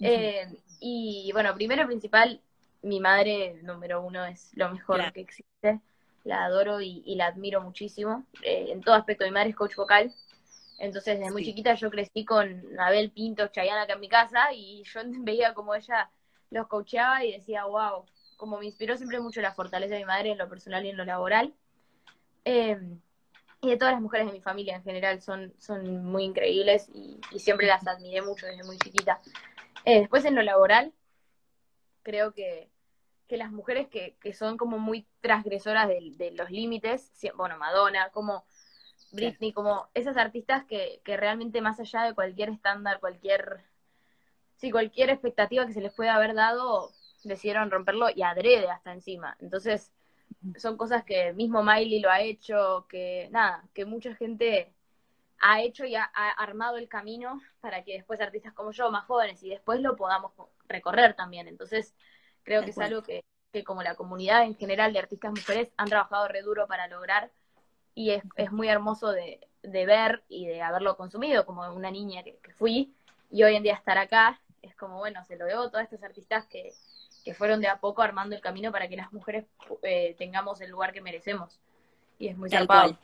Eh, 0.00 0.46
y 0.80 1.30
bueno, 1.32 1.54
primero 1.54 1.86
principal, 1.86 2.40
mi 2.82 3.00
madre 3.00 3.58
número 3.62 4.02
uno 4.02 4.24
es 4.26 4.50
lo 4.54 4.70
mejor 4.70 5.12
que 5.12 5.22
existe 5.22 5.80
la 6.24 6.44
adoro 6.44 6.80
y, 6.80 7.14
la 7.14 7.26
admiro 7.26 7.60
muchísimo 7.60 8.24
eh, 8.42 8.66
en 8.70 8.80
todo 8.80 8.94
aspecto. 8.94 9.24
Mi 9.24 9.30
madre 9.30 9.50
es 9.50 9.56
coach 9.56 9.76
vocal 9.76 10.12
Entonces, 10.78 11.18
desde 11.18 11.32
muy 11.32 11.44
chiquita 11.44 11.74
yo 11.74 11.90
crecí 11.90 12.24
con 12.24 12.62
Abel 12.78 13.10
Pinto, 13.10 13.48
Chayana 13.48 13.82
acá 13.82 13.94
en 13.94 14.00
mi 14.00 14.08
casa 14.08 14.52
y 14.52 14.82
yo 14.84 15.00
veía 15.20 15.54
como 15.54 15.74
ella 15.74 16.10
los 16.50 16.66
coacheaba 16.66 17.24
y 17.24 17.32
decía, 17.32 17.64
wow, 17.64 18.04
como 18.36 18.58
me 18.58 18.66
inspiró 18.66 18.96
siempre 18.96 19.20
mucho 19.20 19.40
la 19.40 19.52
fortaleza 19.52 19.94
de 19.94 20.00
mi 20.00 20.06
madre 20.06 20.30
en 20.30 20.38
lo 20.38 20.48
personal 20.48 20.84
y 20.84 20.90
en 20.90 20.96
lo 20.96 21.04
laboral. 21.04 21.52
Em, 22.44 23.00
y 23.60 23.70
de 23.70 23.76
todas 23.76 23.92
las 23.92 24.00
mujeres 24.00 24.26
de 24.26 24.32
mi 24.32 24.40
familia 24.40 24.76
en 24.76 24.84
general 24.84 25.20
son, 25.20 25.52
son 25.58 26.04
muy 26.04 26.24
increíbles 26.24 26.88
y, 26.94 27.20
siempre 27.38 27.66
las 27.66 27.86
admiré 27.86 28.22
mucho 28.22 28.46
desde 28.46 28.64
muy 28.64 28.78
chiquita. 28.78 29.20
Eh, 29.84 30.00
después 30.00 30.24
en 30.24 30.36
lo 30.36 30.42
laboral, 30.42 30.92
creo 32.02 32.32
que, 32.32 32.70
que 33.28 33.36
las 33.36 33.52
mujeres 33.52 33.88
que, 33.88 34.16
que, 34.20 34.32
son 34.32 34.56
como 34.56 34.78
muy 34.78 35.06
transgresoras 35.20 35.88
de, 35.88 36.12
de 36.16 36.32
los 36.32 36.50
límites, 36.50 37.12
bueno, 37.36 37.58
Madonna, 37.58 38.10
como 38.10 38.44
Britney, 39.12 39.52
como 39.52 39.88
esas 39.94 40.16
artistas 40.16 40.64
que, 40.64 41.00
que 41.04 41.16
realmente 41.16 41.60
más 41.60 41.80
allá 41.80 42.02
de 42.02 42.14
cualquier 42.14 42.50
estándar, 42.50 43.00
cualquier, 43.00 43.64
sí, 44.56 44.70
cualquier 44.70 45.10
expectativa 45.10 45.66
que 45.66 45.72
se 45.72 45.80
les 45.80 45.94
pueda 45.94 46.14
haber 46.14 46.34
dado, 46.34 46.90
decidieron 47.24 47.70
romperlo 47.70 48.08
y 48.14 48.22
adrede 48.22 48.70
hasta 48.70 48.92
encima. 48.92 49.36
Entonces, 49.40 49.92
son 50.56 50.76
cosas 50.76 51.04
que 51.04 51.32
mismo 51.32 51.62
Miley 51.62 52.00
lo 52.00 52.10
ha 52.10 52.20
hecho, 52.20 52.86
que 52.88 53.28
nada, 53.30 53.64
que 53.74 53.84
mucha 53.84 54.14
gente 54.14 54.72
ha 55.40 55.62
hecho 55.62 55.84
y 55.84 55.94
ha, 55.94 56.04
armado 56.36 56.76
el 56.76 56.88
camino 56.88 57.40
para 57.60 57.84
que 57.84 57.94
después 57.94 58.20
artistas 58.20 58.52
como 58.52 58.72
yo, 58.72 58.90
más 58.90 59.04
jóvenes, 59.06 59.42
y 59.42 59.50
después 59.50 59.80
lo 59.80 59.96
podamos 59.96 60.32
recorrer 60.68 61.14
también. 61.14 61.48
Entonces, 61.48 61.94
creo 62.48 62.62
que 62.62 62.70
es 62.70 62.78
algo 62.78 63.02
que, 63.02 63.24
que 63.52 63.62
como 63.62 63.82
la 63.82 63.94
comunidad 63.94 64.44
en 64.44 64.56
general 64.56 64.92
de 64.92 64.98
artistas 65.00 65.32
mujeres 65.32 65.68
han 65.76 65.88
trabajado 65.88 66.28
re 66.28 66.42
duro 66.42 66.66
para 66.66 66.88
lograr 66.88 67.30
y 67.94 68.10
es, 68.10 68.22
es 68.36 68.50
muy 68.52 68.68
hermoso 68.68 69.10
de, 69.12 69.46
de, 69.62 69.86
ver 69.86 70.22
y 70.28 70.46
de 70.46 70.62
haberlo 70.62 70.96
consumido 70.96 71.44
como 71.44 71.70
una 71.72 71.90
niña 71.90 72.22
que, 72.22 72.36
que, 72.38 72.52
fui 72.54 72.94
y 73.30 73.42
hoy 73.42 73.56
en 73.56 73.62
día 73.62 73.74
estar 73.74 73.98
acá 73.98 74.40
es 74.62 74.74
como, 74.76 74.98
bueno, 74.98 75.22
se 75.24 75.36
lo 75.36 75.44
debo 75.44 75.62
a 75.62 75.70
todos 75.70 75.84
estos 75.84 76.02
artistas 76.02 76.46
que, 76.46 76.72
que 77.24 77.34
fueron 77.34 77.60
de 77.60 77.68
a 77.68 77.78
poco 77.78 78.02
armando 78.02 78.34
el 78.34 78.40
camino 78.40 78.72
para 78.72 78.88
que 78.88 78.96
las 78.96 79.12
mujeres 79.12 79.44
eh, 79.82 80.14
tengamos 80.18 80.60
el 80.60 80.70
lugar 80.70 80.92
que 80.92 81.00
merecemos. 81.00 81.60
Y 82.18 82.28
es 82.28 82.36
muy 82.36 82.50
cual. 82.66 82.98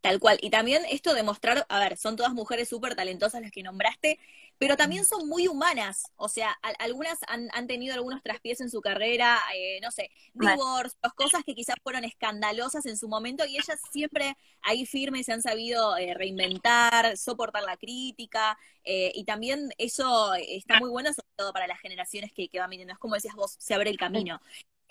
Tal 0.00 0.18
cual. 0.18 0.38
Y 0.40 0.48
también 0.48 0.82
esto 0.88 1.12
de 1.12 1.22
mostrar, 1.22 1.66
a 1.68 1.78
ver, 1.78 1.98
son 1.98 2.16
todas 2.16 2.32
mujeres 2.32 2.68
súper 2.70 2.94
talentosas 2.94 3.42
las 3.42 3.50
que 3.50 3.62
nombraste, 3.62 4.18
pero 4.56 4.76
también 4.76 5.04
son 5.04 5.28
muy 5.28 5.46
humanas. 5.46 6.10
O 6.16 6.28
sea, 6.28 6.52
algunas 6.78 7.18
han, 7.28 7.48
han, 7.52 7.66
tenido 7.66 7.94
algunos 7.94 8.22
traspiés 8.22 8.62
en 8.62 8.70
su 8.70 8.80
carrera, 8.80 9.38
eh, 9.54 9.78
no 9.82 9.90
sé, 9.90 10.10
divorcios, 10.32 10.96
cosas 11.14 11.44
que 11.44 11.54
quizás 11.54 11.76
fueron 11.82 12.04
escandalosas 12.04 12.86
en 12.86 12.96
su 12.96 13.08
momento 13.08 13.44
y 13.44 13.56
ellas 13.56 13.78
siempre 13.92 14.36
ahí 14.62 14.86
firmes 14.86 15.26
se 15.26 15.32
han 15.32 15.42
sabido 15.42 15.96
eh, 15.98 16.14
reinventar, 16.14 17.18
soportar 17.18 17.62
la 17.62 17.76
crítica. 17.76 18.56
Eh, 18.84 19.12
y 19.14 19.24
también 19.24 19.70
eso 19.76 20.32
está 20.34 20.78
muy 20.78 20.88
bueno, 20.88 21.12
sobre 21.12 21.28
todo 21.36 21.52
para 21.52 21.66
las 21.66 21.80
generaciones 21.80 22.32
que, 22.32 22.48
que 22.48 22.58
van 22.58 22.70
viniendo. 22.70 22.94
Es 22.94 22.98
como 22.98 23.14
decías 23.14 23.34
vos, 23.34 23.56
se 23.58 23.74
abre 23.74 23.90
el 23.90 23.98
camino. 23.98 24.40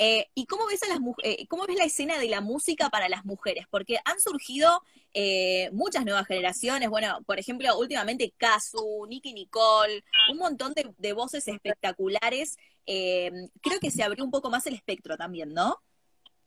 Eh, 0.02 0.30
¿Y 0.34 0.46
cómo 0.46 0.66
ves, 0.66 0.82
a 0.84 0.88
las, 0.88 1.00
eh, 1.24 1.46
cómo 1.50 1.68
ves 1.68 1.76
la 1.78 1.84
escena 1.84 2.18
de 2.18 2.30
la 2.30 2.40
música 2.40 2.90
para 2.90 3.10
las 3.10 3.26
mujeres? 3.26 3.66
Porque 3.70 4.00
han 4.06 4.18
surgido 4.22 4.82
eh, 5.14 5.70
muchas 5.74 6.06
nuevas 6.06 6.26
generaciones, 6.26 6.90
bueno, 6.90 7.22
por 7.26 7.38
ejemplo, 7.38 7.78
últimamente 7.78 8.34
Kazu, 8.38 9.06
Nicky 9.10 9.34
Nicole, 9.34 10.06
un 10.32 10.38
montón 10.38 10.74
de, 10.74 11.14
voces 11.14 11.46
espectaculares. 11.50 12.58
creo 12.86 13.80
que 13.82 13.92
se 13.92 14.02
abrió 14.02 14.24
un 14.24 14.32
poco 14.32 14.50
más 14.50 14.66
el 14.68 14.74
espectro 14.74 15.18
también, 15.18 15.54
¿no? 15.54 15.82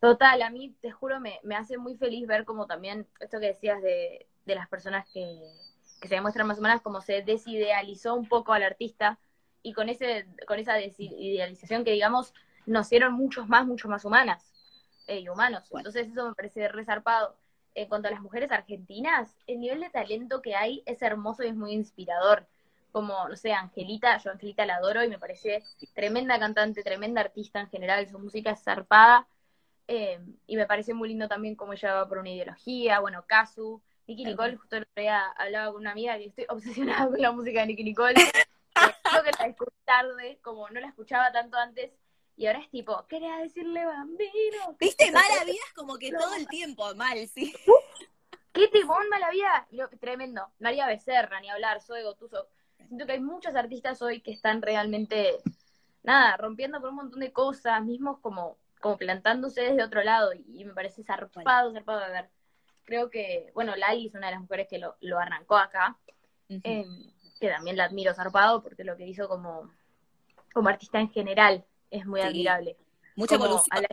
Total, 0.00 0.40
a 0.40 0.49
mí, 0.49 0.75
te 0.80 0.90
juro, 0.90 1.21
me, 1.21 1.38
me 1.42 1.54
hace 1.54 1.76
muy 1.76 1.94
feliz 1.97 2.26
ver 2.26 2.47
como 2.47 2.66
también 2.66 3.06
esto 3.21 3.38
que 3.38 3.49
decías 3.49 3.82
de, 3.82 4.26
de 4.47 4.54
las 4.54 4.66
personas 4.66 5.06
que, 5.12 5.38
que 6.00 6.09
se 6.09 6.14
demuestran 6.14 6.47
más 6.47 6.59
humanas, 6.59 6.80
como 6.80 7.02
se 7.02 7.21
desidealizó 7.21 8.14
un 8.14 8.26
poco 8.26 8.54
al 8.54 8.62
artista 8.62 9.18
y 9.62 9.75
con, 9.75 9.90
ese, 9.90 10.26
con 10.47 10.59
esa 10.59 10.73
desidealización 10.75 11.85
que 11.85 11.92
digamos 11.92 12.32
nos 12.66 12.87
hicieron 12.87 13.14
muchos 13.14 13.49
más, 13.49 13.66
mucho 13.66 13.88
más 13.88 14.04
humanas 14.04 14.52
eh, 15.07 15.21
y 15.21 15.28
humanos. 15.28 15.64
Entonces 15.73 16.09
eso 16.09 16.28
me 16.28 16.35
parece 16.35 16.69
resarpado. 16.69 17.37
En 17.75 17.88
cuanto 17.88 18.09
a 18.09 18.11
las 18.11 18.21
mujeres 18.21 18.50
argentinas, 18.52 19.35
el 19.47 19.61
nivel 19.61 19.81
de 19.81 19.90
talento 19.90 20.42
que 20.42 20.54
hay 20.54 20.83
es 20.85 21.00
hermoso 21.00 21.42
y 21.42 21.49
es 21.49 21.57
muy 21.57 21.73
inspirador. 21.73 22.47
Como, 22.92 23.26
no 23.26 23.37
sé, 23.37 23.54
Angelita, 23.54 24.19
yo 24.19 24.31
Angelita 24.31 24.66
la 24.66 24.76
adoro 24.76 25.02
y 25.02 25.09
me 25.09 25.19
parece 25.19 25.62
tremenda 25.95 26.38
cantante, 26.38 26.83
tremenda 26.83 27.23
artista 27.23 27.61
en 27.61 27.71
general, 27.71 28.07
su 28.09 28.19
música 28.19 28.50
es 28.50 28.62
zarpada. 28.62 29.26
Eh, 29.88 30.21
y 30.47 30.57
me 30.57 30.66
parece 30.66 30.95
muy 30.95 31.09
lindo 31.09 31.28
también 31.28 31.57
cómo 31.57 31.73
ella 31.73 31.95
va 31.95 32.09
por 32.09 32.19
una 32.19 32.31
ideología, 32.31 33.00
bueno, 33.00 33.25
Kazu, 33.26 33.83
Nicky 34.07 34.25
Nicole, 34.25 34.57
justo 34.57 34.76
el 34.76 34.83
otro 34.83 35.02
día 35.02 35.26
hablaba 35.37 35.73
con 35.73 35.81
una 35.81 35.92
amiga 35.92 36.16
que 36.19 36.26
estoy 36.26 36.47
obsesionada 36.49 37.09
con 37.09 37.21
la 37.21 37.33
música 37.33 37.61
de 37.61 37.66
Nicky 37.66 37.85
Nicole. 37.85 38.14
creo 38.14 39.23
que 39.25 39.31
la 39.38 39.47
escuché 39.47 39.73
tarde, 39.85 40.38
como 40.42 40.69
no 40.71 40.81
la 40.81 40.88
escuchaba 40.88 41.33
tanto 41.33 41.57
antes, 41.57 41.92
y 42.37 42.47
ahora 42.47 42.61
es 42.61 42.71
tipo, 42.71 43.07
quería 43.09 43.37
decirle 43.39 43.85
bambino. 43.85 44.77
¿Viste? 44.79 45.11
Mala 45.12 45.45
vida 45.45 45.61
es 45.67 45.75
como 45.75 45.97
que 45.97 46.11
todo 46.11 46.35
el 46.35 46.47
tiempo, 46.49 46.95
mal, 46.95 47.27
sí. 47.29 47.55
¿Qué 48.53 48.69
timón, 48.69 49.09
mala 49.09 49.31
vida? 49.31 49.67
tremendo. 50.01 50.47
María 50.59 50.87
Becerra, 50.87 51.41
ni 51.41 51.51
hablar, 51.51 51.81
Zoe 51.81 52.03
Gotuso. 52.03 52.49
Siento 52.87 53.07
que 53.07 53.12
hay 53.12 53.21
muchos 53.21 53.55
artistas 53.55 54.03
hoy 54.03 54.21
que 54.21 54.33
están 54.33 54.61
realmente, 54.61 55.39
nada, 56.03 56.37
rompiendo 56.37 56.81
por 56.81 56.91
un 56.91 56.97
montón 56.97 57.21
de 57.21 57.33
cosas, 57.33 57.83
mismos 57.85 58.19
como, 58.21 58.59
como 58.81 58.99
plantándose 58.99 59.62
desde 59.62 59.83
otro 59.83 60.03
lado. 60.03 60.33
Y 60.35 60.65
me 60.65 60.75
parece 60.75 61.03
zarpado, 61.03 61.73
zarpado 61.73 62.01
de 62.01 62.11
ver. 62.11 62.31
Creo 62.85 63.09
que, 63.09 63.51
bueno, 63.55 63.77
Lali 63.77 64.09
es 64.09 64.15
una 64.15 64.27
de 64.27 64.33
las 64.33 64.41
mujeres 64.43 64.69
que 64.69 64.79
lo, 64.79 64.97
lo 65.01 65.19
arrancó 65.19 65.57
acá. 65.57 65.99
Em, 66.49 67.11
que 67.41 67.49
también 67.49 67.77
la 67.77 67.85
admiro 67.85 68.12
zarpado 68.15 68.62
porque 68.62 68.85
lo 68.85 68.97
que 68.97 69.07
hizo 69.07 69.27
como, 69.27 69.73
como 70.53 70.69
artista 70.69 71.01
en 71.01 71.11
general 71.11 71.65
es 71.92 72.06
muy 72.06 72.20
admirable. 72.20 72.76
Mucha 73.14 73.34
evolución. 73.34 73.84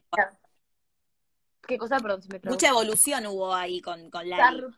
¿Qué 1.67 1.77
cosa? 1.77 1.99
Perdón, 1.99 2.21
si 2.23 2.29
me 2.29 2.39
Mucha 2.45 2.69
evolución 2.69 3.27
hubo 3.27 3.53
ahí 3.53 3.81
con, 3.81 4.09
con 4.09 4.25
Eso, 4.25 4.73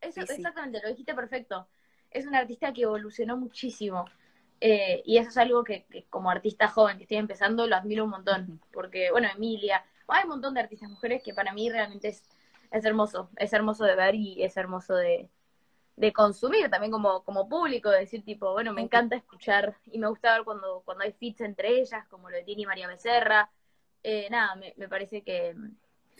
Exactamente, 0.00 0.80
lo 0.82 0.88
dijiste 0.88 1.14
perfecto. 1.14 1.68
Es 2.10 2.26
un 2.26 2.34
artista 2.34 2.72
que 2.72 2.82
evolucionó 2.82 3.36
muchísimo. 3.36 4.04
Eh, 4.60 5.02
y 5.06 5.16
eso 5.16 5.30
es 5.30 5.38
algo 5.38 5.64
que, 5.64 5.86
como 6.10 6.30
artista 6.30 6.68
joven 6.68 6.98
que 6.98 7.04
estoy 7.04 7.16
empezando 7.16 7.66
lo 7.66 7.76
admiro 7.76 8.04
un 8.04 8.10
montón. 8.10 8.60
Porque, 8.72 9.10
bueno, 9.10 9.28
Emilia, 9.34 9.84
hay 10.08 10.24
un 10.24 10.30
montón 10.30 10.54
de 10.54 10.60
artistas 10.60 10.90
mujeres 10.90 11.22
que 11.22 11.32
para 11.32 11.52
mí 11.52 11.70
realmente 11.70 12.08
es, 12.08 12.28
es 12.72 12.84
hermoso. 12.84 13.30
Es 13.36 13.52
hermoso 13.52 13.84
de 13.84 13.94
ver 13.94 14.16
y 14.16 14.42
es 14.42 14.56
hermoso 14.56 14.96
de, 14.96 15.30
de 16.00 16.14
consumir 16.14 16.70
también 16.70 16.90
como, 16.90 17.22
como 17.24 17.46
público, 17.46 17.90
de 17.90 18.00
decir 18.00 18.24
tipo, 18.24 18.52
bueno, 18.52 18.72
me 18.72 18.80
encanta 18.80 19.16
escuchar 19.16 19.76
y 19.92 19.98
me 19.98 20.08
gusta 20.08 20.32
ver 20.32 20.44
cuando, 20.44 20.80
cuando 20.82 21.04
hay 21.04 21.12
fits 21.12 21.42
entre 21.42 21.78
ellas, 21.78 22.06
como 22.08 22.30
lo 22.30 22.36
de 22.38 22.42
Tini 22.42 22.62
y 22.62 22.66
María 22.66 22.88
Becerra. 22.88 23.50
Eh, 24.02 24.26
nada, 24.30 24.54
me, 24.54 24.72
me, 24.78 24.88
parece 24.88 25.20
que, 25.22 25.54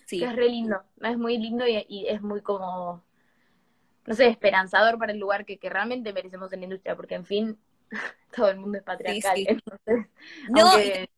sí. 0.05 0.23
es 0.23 0.37
re 0.37 0.51
lindo, 0.51 0.83
es 1.01 1.17
muy 1.17 1.39
lindo 1.39 1.67
y, 1.67 2.07
es 2.07 2.21
muy 2.21 2.43
como, 2.43 3.03
no 4.05 4.15
sé, 4.15 4.27
esperanzador 4.27 4.99
para 4.99 5.13
el 5.13 5.19
lugar 5.19 5.47
que, 5.47 5.59
que, 5.59 5.71
realmente 5.71 6.13
merecemos 6.13 6.53
en 6.53 6.61
la 6.61 6.65
industria, 6.65 6.95
porque 6.95 7.15
en 7.15 7.25
fin, 7.25 7.59
todo 8.37 8.51
el 8.51 8.59
mundo 8.59 8.77
es 8.77 8.85
patriarcal. 8.85 9.35
Sí, 9.35 9.47
entonces, 9.49 10.11
no, 10.51 10.61
aunque 10.61 11.09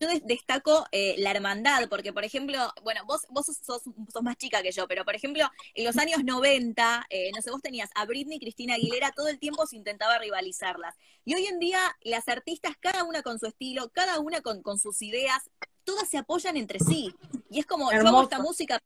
yo 0.00 0.08
destaco 0.24 0.86
eh, 0.92 1.16
la 1.18 1.30
hermandad, 1.30 1.88
porque 1.88 2.12
por 2.12 2.24
ejemplo, 2.24 2.72
bueno, 2.82 3.02
vos, 3.06 3.26
vos 3.30 3.46
sos, 3.46 3.58
sos, 3.58 3.82
más 4.22 4.36
chica 4.36 4.62
que 4.62 4.72
yo, 4.72 4.86
pero 4.86 5.04
por 5.04 5.14
ejemplo, 5.14 5.44
en 5.74 5.84
los 5.84 5.96
años 5.98 6.24
90, 6.24 7.06
eh, 7.10 7.30
no 7.34 7.42
sé, 7.42 7.50
vos 7.50 7.62
tenías 7.62 7.90
a 7.94 8.04
Britney 8.04 8.36
y 8.36 8.40
Cristina 8.40 8.74
Aguilera, 8.74 9.12
todo 9.12 9.28
el 9.28 9.38
tiempo 9.38 9.66
se 9.66 9.76
intentaba 9.76 10.18
rivalizarlas. 10.18 10.94
Y 11.24 11.34
hoy 11.34 11.46
en 11.46 11.58
día 11.58 11.80
las 12.02 12.28
artistas, 12.28 12.76
cada 12.78 13.04
una 13.04 13.22
con 13.22 13.38
su 13.38 13.46
estilo, 13.46 13.90
cada 13.90 14.20
una 14.20 14.40
con, 14.40 14.62
con 14.62 14.78
sus 14.78 15.02
ideas, 15.02 15.50
todas 15.84 16.08
se 16.08 16.18
apoyan 16.18 16.56
entre 16.56 16.78
sí. 16.78 17.14
Y 17.50 17.60
es 17.60 17.66
como, 17.66 17.90
yo 17.92 18.06
hago 18.06 18.22
esta 18.22 18.40
música, 18.40 18.80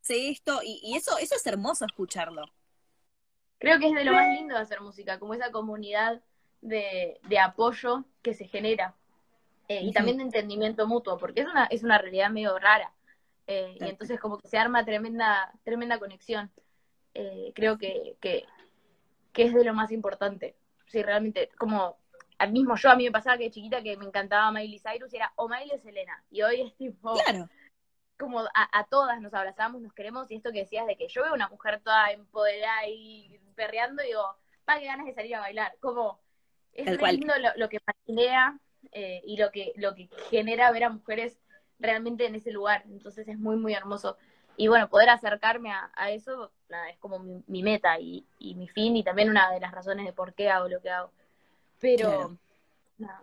hace 0.00 0.30
esto, 0.30 0.60
y, 0.62 0.80
y, 0.82 0.96
eso, 0.96 1.16
eso 1.18 1.36
es 1.36 1.46
hermoso 1.46 1.84
escucharlo. 1.84 2.44
Creo 3.58 3.78
que 3.78 3.88
es 3.88 3.94
de 3.94 4.04
lo 4.04 4.12
más 4.12 4.28
lindo 4.28 4.54
de 4.54 4.60
hacer 4.60 4.80
música, 4.80 5.18
como 5.18 5.34
esa 5.34 5.50
comunidad 5.50 6.20
de, 6.60 7.20
de 7.28 7.38
apoyo 7.38 8.04
que 8.22 8.34
se 8.34 8.46
genera. 8.46 8.94
Eh, 9.68 9.82
y 9.82 9.92
también 9.92 10.18
de 10.18 10.24
entendimiento 10.24 10.86
mutuo, 10.86 11.18
porque 11.18 11.40
es 11.40 11.46
una, 11.46 11.64
es 11.66 11.82
una 11.82 11.98
realidad 11.98 12.30
medio 12.30 12.58
rara. 12.58 12.92
Eh, 13.46 13.76
y 13.80 13.84
entonces 13.84 14.18
como 14.20 14.38
que 14.38 14.48
se 14.48 14.58
arma 14.58 14.84
tremenda, 14.84 15.52
tremenda 15.64 15.98
conexión. 15.98 16.50
Eh, 17.14 17.52
creo 17.54 17.78
que, 17.78 18.16
que, 18.20 18.44
es 19.34 19.54
de 19.54 19.64
lo 19.64 19.74
más 19.74 19.90
importante. 19.90 20.56
Sí, 20.86 21.02
realmente, 21.02 21.50
como 21.58 21.98
al 22.38 22.52
mismo 22.52 22.76
yo, 22.76 22.90
a 22.90 22.96
mí 22.96 23.04
me 23.04 23.10
pasaba 23.10 23.38
que 23.38 23.50
chiquita 23.50 23.82
que 23.82 23.96
me 23.96 24.04
encantaba 24.04 24.52
Miley 24.52 24.78
Cyrus 24.78 25.12
y 25.12 25.16
era 25.16 25.32
o 25.36 25.48
Miley 25.48 25.72
o 25.72 25.78
Selena. 25.78 26.22
Y 26.30 26.42
hoy 26.42 26.60
es 26.62 26.76
tipo... 26.76 27.14
Claro. 27.14 27.48
Como 28.18 28.40
a, 28.40 28.86
todas 28.88 29.20
nos 29.20 29.34
abrazamos, 29.34 29.82
nos 29.82 29.92
queremos, 29.92 30.30
y 30.30 30.36
esto 30.36 30.50
que 30.50 30.60
decías 30.60 30.86
de 30.86 30.96
que 30.96 31.06
yo 31.06 31.22
veo 31.22 31.34
una 31.34 31.50
mujer 31.50 31.82
toda 31.84 32.12
empoderada 32.12 32.88
y 32.88 33.38
perreando, 33.54 34.02
y 34.02 34.06
digo, 34.06 34.22
pa, 34.64 34.78
qué 34.78 34.86
ganas 34.86 35.04
de 35.04 35.12
salir 35.12 35.34
a 35.34 35.40
bailar. 35.40 35.76
Como, 35.80 36.18
es 36.72 36.98
lindo 36.98 37.34
lo, 37.38 37.50
lo 37.56 37.68
que 37.68 37.78
maquinea 37.86 38.58
eh, 38.92 39.22
y 39.24 39.36
lo 39.36 39.50
que, 39.50 39.72
lo 39.76 39.94
que 39.94 40.08
genera 40.30 40.70
ver 40.72 40.84
a 40.84 40.90
mujeres 40.90 41.38
realmente 41.78 42.26
en 42.26 42.34
ese 42.34 42.50
lugar. 42.50 42.84
Entonces 42.86 43.26
es 43.28 43.38
muy, 43.38 43.56
muy 43.56 43.74
hermoso. 43.74 44.16
y 44.56 44.68
bueno, 44.68 44.88
poder 44.88 45.10
acercarme 45.10 45.70
a, 45.70 46.10
eso, 46.10 46.50
nada, 46.68 46.88
es 46.88 46.98
como 46.98 47.18
mi, 47.18 47.62
meta 47.62 47.98
y, 48.00 48.24
mi 48.38 48.68
fin 48.68 48.96
y 48.96 49.04
también 49.04 49.28
una 49.28 49.50
de 49.50 49.60
las 49.60 49.72
razones 49.72 50.06
de 50.06 50.12
por 50.12 50.34
qué 50.34 50.50
hago 50.50 50.68
lo 50.68 50.80
que 50.80 50.90
hago. 50.90 51.10
Pero, 51.80 52.36
nada. 52.98 53.22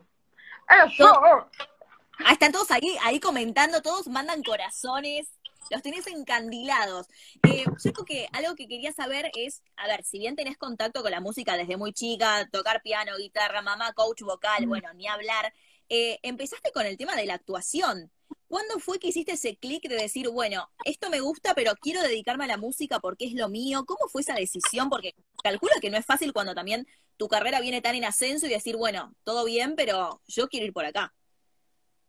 Ah, 0.67 2.31
están 2.31 2.51
todos 2.51 2.69
ahí, 2.71 2.95
ahí 3.03 3.19
comentando, 3.19 3.81
todos 3.81 4.07
mandan 4.07 4.43
corazones, 4.43 5.27
los 5.73 5.81
tenés 5.81 6.05
encandilados. 6.07 7.07
Eh, 7.43 7.65
yo 7.83 7.93
creo 7.93 8.05
que 8.05 8.27
algo 8.31 8.55
que 8.55 8.67
quería 8.67 8.93
saber 8.93 9.31
es, 9.35 9.63
a 9.75 9.87
ver, 9.87 10.03
si 10.03 10.19
bien 10.19 10.35
tenés 10.35 10.57
contacto 10.57 11.01
con 11.01 11.11
la 11.11 11.19
música 11.19 11.57
desde 11.57 11.77
muy 11.77 11.93
chica, 11.93 12.47
tocar 12.51 12.81
piano, 12.83 13.17
guitarra, 13.17 13.61
mamá, 13.61 13.91
coach 13.93 14.21
vocal, 14.21 14.67
bueno, 14.67 14.93
ni 14.93 15.07
hablar, 15.07 15.51
eh, 15.89 16.19
empezaste 16.21 16.71
con 16.71 16.85
el 16.85 16.95
tema 16.95 17.15
de 17.15 17.25
la 17.25 17.33
actuación. 17.33 18.11
¿Cuándo 18.47 18.79
fue 18.79 18.99
que 18.99 19.07
hiciste 19.07 19.31
ese 19.31 19.57
clic 19.57 19.89
de 19.89 19.95
decir, 19.95 20.29
bueno, 20.29 20.69
esto 20.85 21.09
me 21.09 21.21
gusta, 21.21 21.55
pero 21.55 21.73
quiero 21.75 22.03
dedicarme 22.03 22.43
a 22.43 22.47
la 22.47 22.57
música 22.57 22.99
porque 22.99 23.25
es 23.25 23.33
lo 23.33 23.49
mío? 23.49 23.83
¿Cómo 23.85 24.07
fue 24.09 24.21
esa 24.21 24.35
decisión? 24.35 24.89
Porque 24.89 25.15
calculo 25.43 25.73
que 25.81 25.89
no 25.89 25.97
es 25.97 26.05
fácil 26.05 26.33
cuando 26.33 26.53
también 26.53 26.87
tu 27.17 27.27
carrera 27.27 27.61
viene 27.61 27.81
tan 27.81 27.95
en 27.95 28.05
ascenso 28.05 28.45
y 28.45 28.49
decir, 28.49 28.75
bueno, 28.77 29.15
todo 29.23 29.43
bien, 29.43 29.75
pero 29.75 30.21
yo 30.27 30.49
quiero 30.49 30.67
ir 30.67 30.73
por 30.73 30.85
acá. 30.85 31.15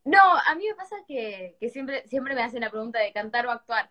No, 0.04 0.20
a 0.20 0.54
mí 0.54 0.66
me 0.68 0.74
pasa 0.74 0.96
que, 1.08 1.56
siempre, 1.72 2.06
siempre 2.06 2.34
me 2.34 2.42
hacen 2.42 2.60
la 2.60 2.70
pregunta 2.70 2.98
de 2.98 3.12
cantar 3.12 3.46
o 3.46 3.50
actuar. 3.50 3.90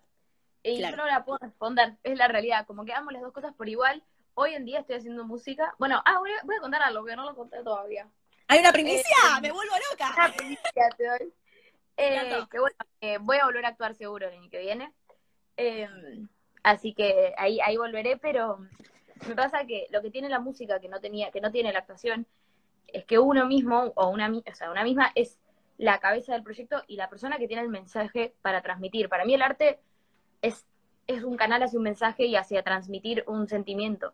Y 0.62 0.80
yo 0.80 0.96
no 0.96 1.06
la 1.06 1.26
puedo 1.26 1.40
responder, 1.40 1.98
es 2.04 2.18
la 2.18 2.28
realidad, 2.28 2.66
como 2.66 2.86
que 2.86 2.94
amo 2.94 3.12
las 3.12 3.22
dos 3.22 3.34
cosas 3.34 3.54
por 3.54 3.68
igual. 3.68 4.04
Hoy 4.36 4.54
en 4.54 4.66
día 4.66 4.80
estoy 4.80 4.96
haciendo 4.96 5.26
música. 5.26 5.76
Bueno, 5.78 6.02
ah, 6.06 6.20
voy 6.20 6.32
a, 6.32 6.46
voy 6.46 6.56
a 6.56 6.62
contar 6.62 6.82
algo, 6.84 7.04
que 7.04 7.16
no 7.16 7.26
lo 7.26 7.36
conté 7.36 7.62
todavía. 7.64 8.08
¿Hay 8.48 8.60
una 8.60 8.72
primicia? 8.72 9.16
Eh, 9.38 9.42
¡Me 9.42 9.52
vuelvo 9.52 9.74
loca! 9.92 10.14
Una 10.16 10.34
primicia 10.34 10.90
te 10.98 11.08
doy. 11.08 11.34
Eh, 11.96 12.48
que 12.50 12.60
bueno, 12.60 12.76
eh, 13.02 13.20
voy 13.22 13.38
a 13.38 13.46
volver 13.46 13.64
a 13.66 13.68
actuar 13.68 13.94
seguro 13.94 14.28
el 14.28 14.34
año 14.34 14.50
que 14.50 14.58
viene. 14.58 14.92
Em, 15.58 16.28
así 16.64 16.92
que 16.96 17.36
ahí, 17.38 17.60
ahí 17.62 17.78
volveré, 17.78 18.18
pero 18.18 18.58
me 19.28 19.36
pasa 19.36 19.68
que 19.68 19.86
lo 19.92 20.02
que 20.02 20.10
tiene 20.10 20.28
la 20.28 20.40
música 20.40 20.80
que 20.80 20.90
no 20.90 21.00
tenía, 21.00 21.30
que 21.30 21.40
no 21.40 21.52
tiene 21.52 21.72
la 21.72 21.78
actuación, 21.78 22.26
es 22.88 23.06
que 23.06 23.20
uno 23.20 23.46
mismo, 23.46 23.94
o 23.96 24.08
una, 24.10 24.28
o 24.28 24.56
sea, 24.56 24.72
una 24.72 24.84
misma, 24.84 25.12
es 25.14 25.38
la 25.84 26.00
cabeza 26.00 26.32
del 26.32 26.44
proyecto 26.44 26.82
y 26.88 26.96
la 26.96 27.10
persona 27.10 27.38
que 27.38 27.46
tiene 27.46 27.62
el 27.62 27.68
mensaje 27.68 28.34
para 28.42 28.62
transmitir. 28.62 29.10
Para 29.10 29.26
mí 29.26 29.34
el 29.34 29.42
arte 29.42 29.82
es, 30.42 30.66
es 31.08 31.24
un 31.24 31.36
canal 31.36 31.62
hacia 31.62 31.78
un 31.78 31.84
mensaje 31.84 32.26
y 32.26 32.38
hacia 32.38 32.64
transmitir 32.64 33.26
un 33.28 33.50
sentimiento. 33.50 34.14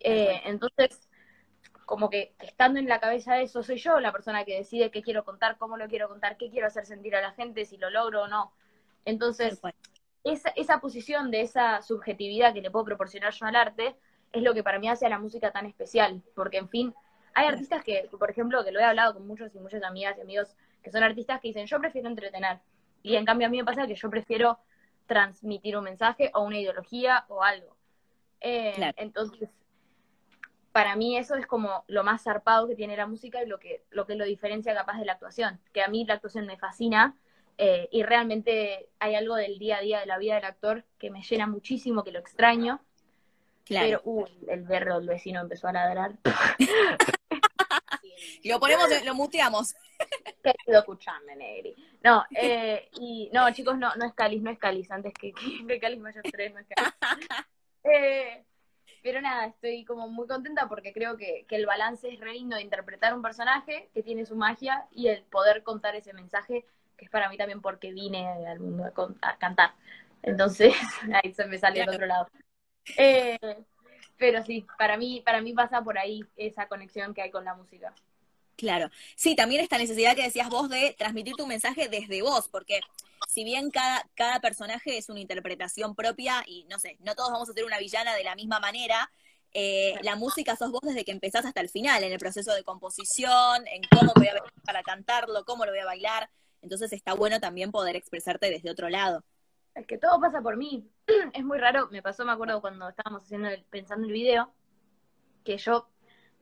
Eh, 0.00 0.40
entonces, 0.46 1.10
como 1.84 2.08
que 2.08 2.34
estando 2.40 2.78
en 2.78 2.88
la 2.88 2.98
cabeza 2.98 3.34
de 3.34 3.42
eso, 3.42 3.62
soy 3.62 3.76
yo 3.76 4.00
la 4.00 4.10
persona 4.10 4.46
que 4.46 4.56
decide 4.56 4.90
qué 4.90 5.02
quiero 5.02 5.22
contar, 5.22 5.58
cómo 5.58 5.76
lo 5.76 5.86
quiero 5.86 6.08
contar, 6.08 6.38
qué 6.38 6.48
quiero 6.48 6.66
hacer 6.66 6.86
sentir 6.86 7.14
a 7.14 7.20
la 7.20 7.32
gente, 7.32 7.66
si 7.66 7.76
lo 7.76 7.90
logro 7.90 8.22
o 8.22 8.28
no. 8.28 8.54
Entonces, 9.04 9.60
esa, 10.24 10.48
esa 10.56 10.80
posición 10.80 11.30
de 11.30 11.42
esa 11.42 11.82
subjetividad 11.82 12.54
que 12.54 12.62
le 12.62 12.70
puedo 12.70 12.86
proporcionar 12.86 13.34
yo 13.34 13.44
al 13.44 13.56
arte 13.56 13.96
es 14.32 14.42
lo 14.42 14.54
que 14.54 14.62
para 14.62 14.78
mí 14.78 14.88
hace 14.88 15.04
a 15.04 15.10
la 15.10 15.18
música 15.18 15.50
tan 15.50 15.66
especial, 15.66 16.22
porque 16.34 16.56
en 16.56 16.70
fin, 16.70 16.94
hay 17.34 17.48
artistas 17.48 17.84
que, 17.84 18.08
por 18.18 18.30
ejemplo, 18.30 18.64
que 18.64 18.72
lo 18.72 18.80
he 18.80 18.84
hablado 18.84 19.12
con 19.12 19.26
muchos 19.26 19.54
y 19.54 19.58
muchas 19.58 19.82
amigas 19.82 20.16
y 20.16 20.22
amigos 20.22 20.56
que 20.82 20.90
son 20.90 21.02
artistas 21.02 21.40
que 21.40 21.48
dicen, 21.48 21.66
yo 21.66 21.78
prefiero 21.78 22.08
entretener. 22.08 22.60
Y 23.02 23.16
en 23.16 23.24
cambio 23.24 23.46
a 23.46 23.50
mí 23.50 23.58
me 23.58 23.64
pasa 23.64 23.86
que 23.86 23.94
yo 23.94 24.10
prefiero 24.10 24.58
transmitir 25.06 25.76
un 25.76 25.84
mensaje 25.84 26.30
o 26.34 26.42
una 26.42 26.58
ideología 26.58 27.24
o 27.28 27.42
algo. 27.42 27.76
Eh, 28.40 28.92
entonces, 28.96 29.50
para 30.72 30.96
mí 30.96 31.16
eso 31.16 31.34
es 31.36 31.46
como 31.46 31.84
lo 31.86 32.02
más 32.02 32.22
zarpado 32.22 32.66
que 32.66 32.74
tiene 32.74 32.96
la 32.96 33.06
música 33.06 33.42
y 33.42 33.46
lo 33.46 33.58
que 33.58 33.84
lo, 33.90 34.06
que 34.06 34.14
lo 34.14 34.24
diferencia 34.24 34.74
capaz 34.74 34.98
de 34.98 35.04
la 35.04 35.12
actuación. 35.12 35.60
Que 35.72 35.82
a 35.82 35.88
mí 35.88 36.04
la 36.04 36.14
actuación 36.14 36.46
me 36.46 36.56
fascina 36.56 37.16
eh, 37.58 37.88
y 37.92 38.02
realmente 38.02 38.88
hay 38.98 39.14
algo 39.14 39.36
del 39.36 39.58
día 39.58 39.76
a 39.76 39.80
día 39.80 40.00
de 40.00 40.06
la 40.06 40.18
vida 40.18 40.36
del 40.36 40.44
actor 40.44 40.84
que 40.98 41.10
me 41.10 41.22
llena 41.22 41.46
muchísimo, 41.46 42.04
que 42.04 42.12
lo 42.12 42.18
extraño. 42.18 42.80
Claro. 43.64 44.02
Pero, 44.04 44.26
el 44.48 44.64
perro 44.64 44.98
del 44.98 45.08
vecino 45.08 45.40
empezó 45.40 45.68
a 45.68 45.72
ladrar. 45.72 46.16
lo 48.44 48.60
ponemos, 48.60 48.88
lo 49.04 49.14
muteamos. 49.14 49.74
Querido 50.64 50.80
escuchame, 50.80 51.36
Negri. 51.36 51.74
No, 52.02 52.24
eh, 52.30 52.88
y 53.00 53.30
no, 53.32 53.50
chicos, 53.52 53.76
no, 53.78 53.94
no 53.96 54.04
es 54.04 54.14
Calis, 54.14 54.42
no 54.42 54.50
es 54.50 54.58
Calis, 54.58 54.90
antes 54.90 55.12
que, 55.14 55.32
que, 55.32 55.80
Calis 55.80 56.00
Mayor 56.00 56.22
3, 56.30 56.54
no 56.54 56.60
es 56.60 56.66
Calis. 56.68 56.94
Eh, 57.84 58.44
pero 59.02 59.20
nada, 59.20 59.46
estoy 59.46 59.84
como 59.84 60.06
muy 60.06 60.28
contenta 60.28 60.68
porque 60.68 60.92
creo 60.92 61.16
que, 61.16 61.44
que, 61.48 61.56
el 61.56 61.66
balance 61.66 62.08
es 62.08 62.20
re 62.20 62.32
lindo 62.34 62.54
de 62.54 62.62
interpretar 62.62 63.12
un 63.12 63.22
personaje 63.22 63.90
que 63.92 64.04
tiene 64.04 64.24
su 64.24 64.36
magia 64.36 64.86
y 64.92 65.08
el 65.08 65.24
poder 65.24 65.64
contar 65.64 65.96
ese 65.96 66.12
mensaje, 66.12 66.64
que 66.96 67.06
es 67.06 67.10
para 67.10 67.28
mí 67.28 67.36
también 67.36 67.60
porque 67.60 67.92
vine 67.92 68.28
al 68.46 68.60
mundo 68.60 68.84
a, 69.20 69.36
cantar. 69.38 69.74
Entonces, 70.22 70.72
ahí 71.24 71.34
se 71.34 71.44
me 71.46 71.58
sale 71.58 71.80
del 71.80 71.88
otro 71.88 72.06
lado. 72.06 72.28
Eh, 72.96 73.64
pero 74.16 74.44
sí, 74.44 74.64
para 74.78 74.96
mí, 74.96 75.20
para 75.26 75.40
mí 75.40 75.52
pasa 75.52 75.82
por 75.82 75.98
ahí 75.98 76.24
esa 76.36 76.68
conexión 76.68 77.12
que 77.14 77.22
hay 77.22 77.32
con 77.32 77.44
la 77.44 77.56
música. 77.56 77.92
Claro. 78.56 78.90
Sí, 79.16 79.34
también 79.34 79.60
esta 79.60 79.78
necesidad 79.78 80.14
que 80.14 80.22
decías 80.22 80.48
vos 80.48 80.68
de 80.68 80.94
transmitir 80.98 81.34
tu 81.34 81.46
mensaje 81.46 81.88
desde 81.88 82.22
vos, 82.22 82.48
porque 82.48 82.80
si 83.28 83.44
bien 83.44 83.70
cada, 83.70 84.08
cada 84.14 84.40
personaje 84.40 84.98
es 84.98 85.08
una 85.08 85.20
interpretación 85.20 85.94
propia 85.94 86.44
y 86.46 86.64
no 86.64 86.78
sé, 86.78 86.96
no 87.00 87.14
todos 87.14 87.30
vamos 87.30 87.48
a 87.48 87.52
ser 87.52 87.64
una 87.64 87.78
villana 87.78 88.14
de 88.14 88.24
la 88.24 88.34
misma 88.34 88.60
manera, 88.60 89.10
eh, 89.54 89.94
la 90.02 90.16
música 90.16 90.56
sos 90.56 90.70
vos 90.70 90.80
desde 90.82 91.04
que 91.04 91.12
empezás 91.12 91.44
hasta 91.44 91.60
el 91.60 91.68
final, 91.68 92.02
en 92.02 92.12
el 92.12 92.18
proceso 92.18 92.54
de 92.54 92.64
composición, 92.64 93.66
en 93.66 93.82
cómo 93.90 94.12
voy 94.16 94.28
a 94.28 94.34
ver 94.34 94.42
para 94.64 94.82
cantarlo, 94.82 95.44
cómo 95.44 95.66
lo 95.66 95.72
voy 95.72 95.80
a 95.80 95.84
bailar. 95.84 96.30
Entonces 96.62 96.92
está 96.92 97.14
bueno 97.14 97.40
también 97.40 97.70
poder 97.70 97.96
expresarte 97.96 98.48
desde 98.50 98.70
otro 98.70 98.88
lado. 98.88 99.24
Es 99.74 99.86
que 99.86 99.98
todo 99.98 100.20
pasa 100.20 100.40
por 100.40 100.56
mí. 100.56 100.88
Es 101.34 101.44
muy 101.44 101.58
raro, 101.58 101.88
me 101.90 102.02
pasó, 102.02 102.24
me 102.24 102.32
acuerdo 102.32 102.60
cuando 102.60 102.88
estábamos 102.88 103.24
haciendo 103.24 103.48
el, 103.48 103.62
pensando 103.64 104.06
el 104.06 104.12
video, 104.12 104.52
que 105.44 105.58
yo 105.58 105.88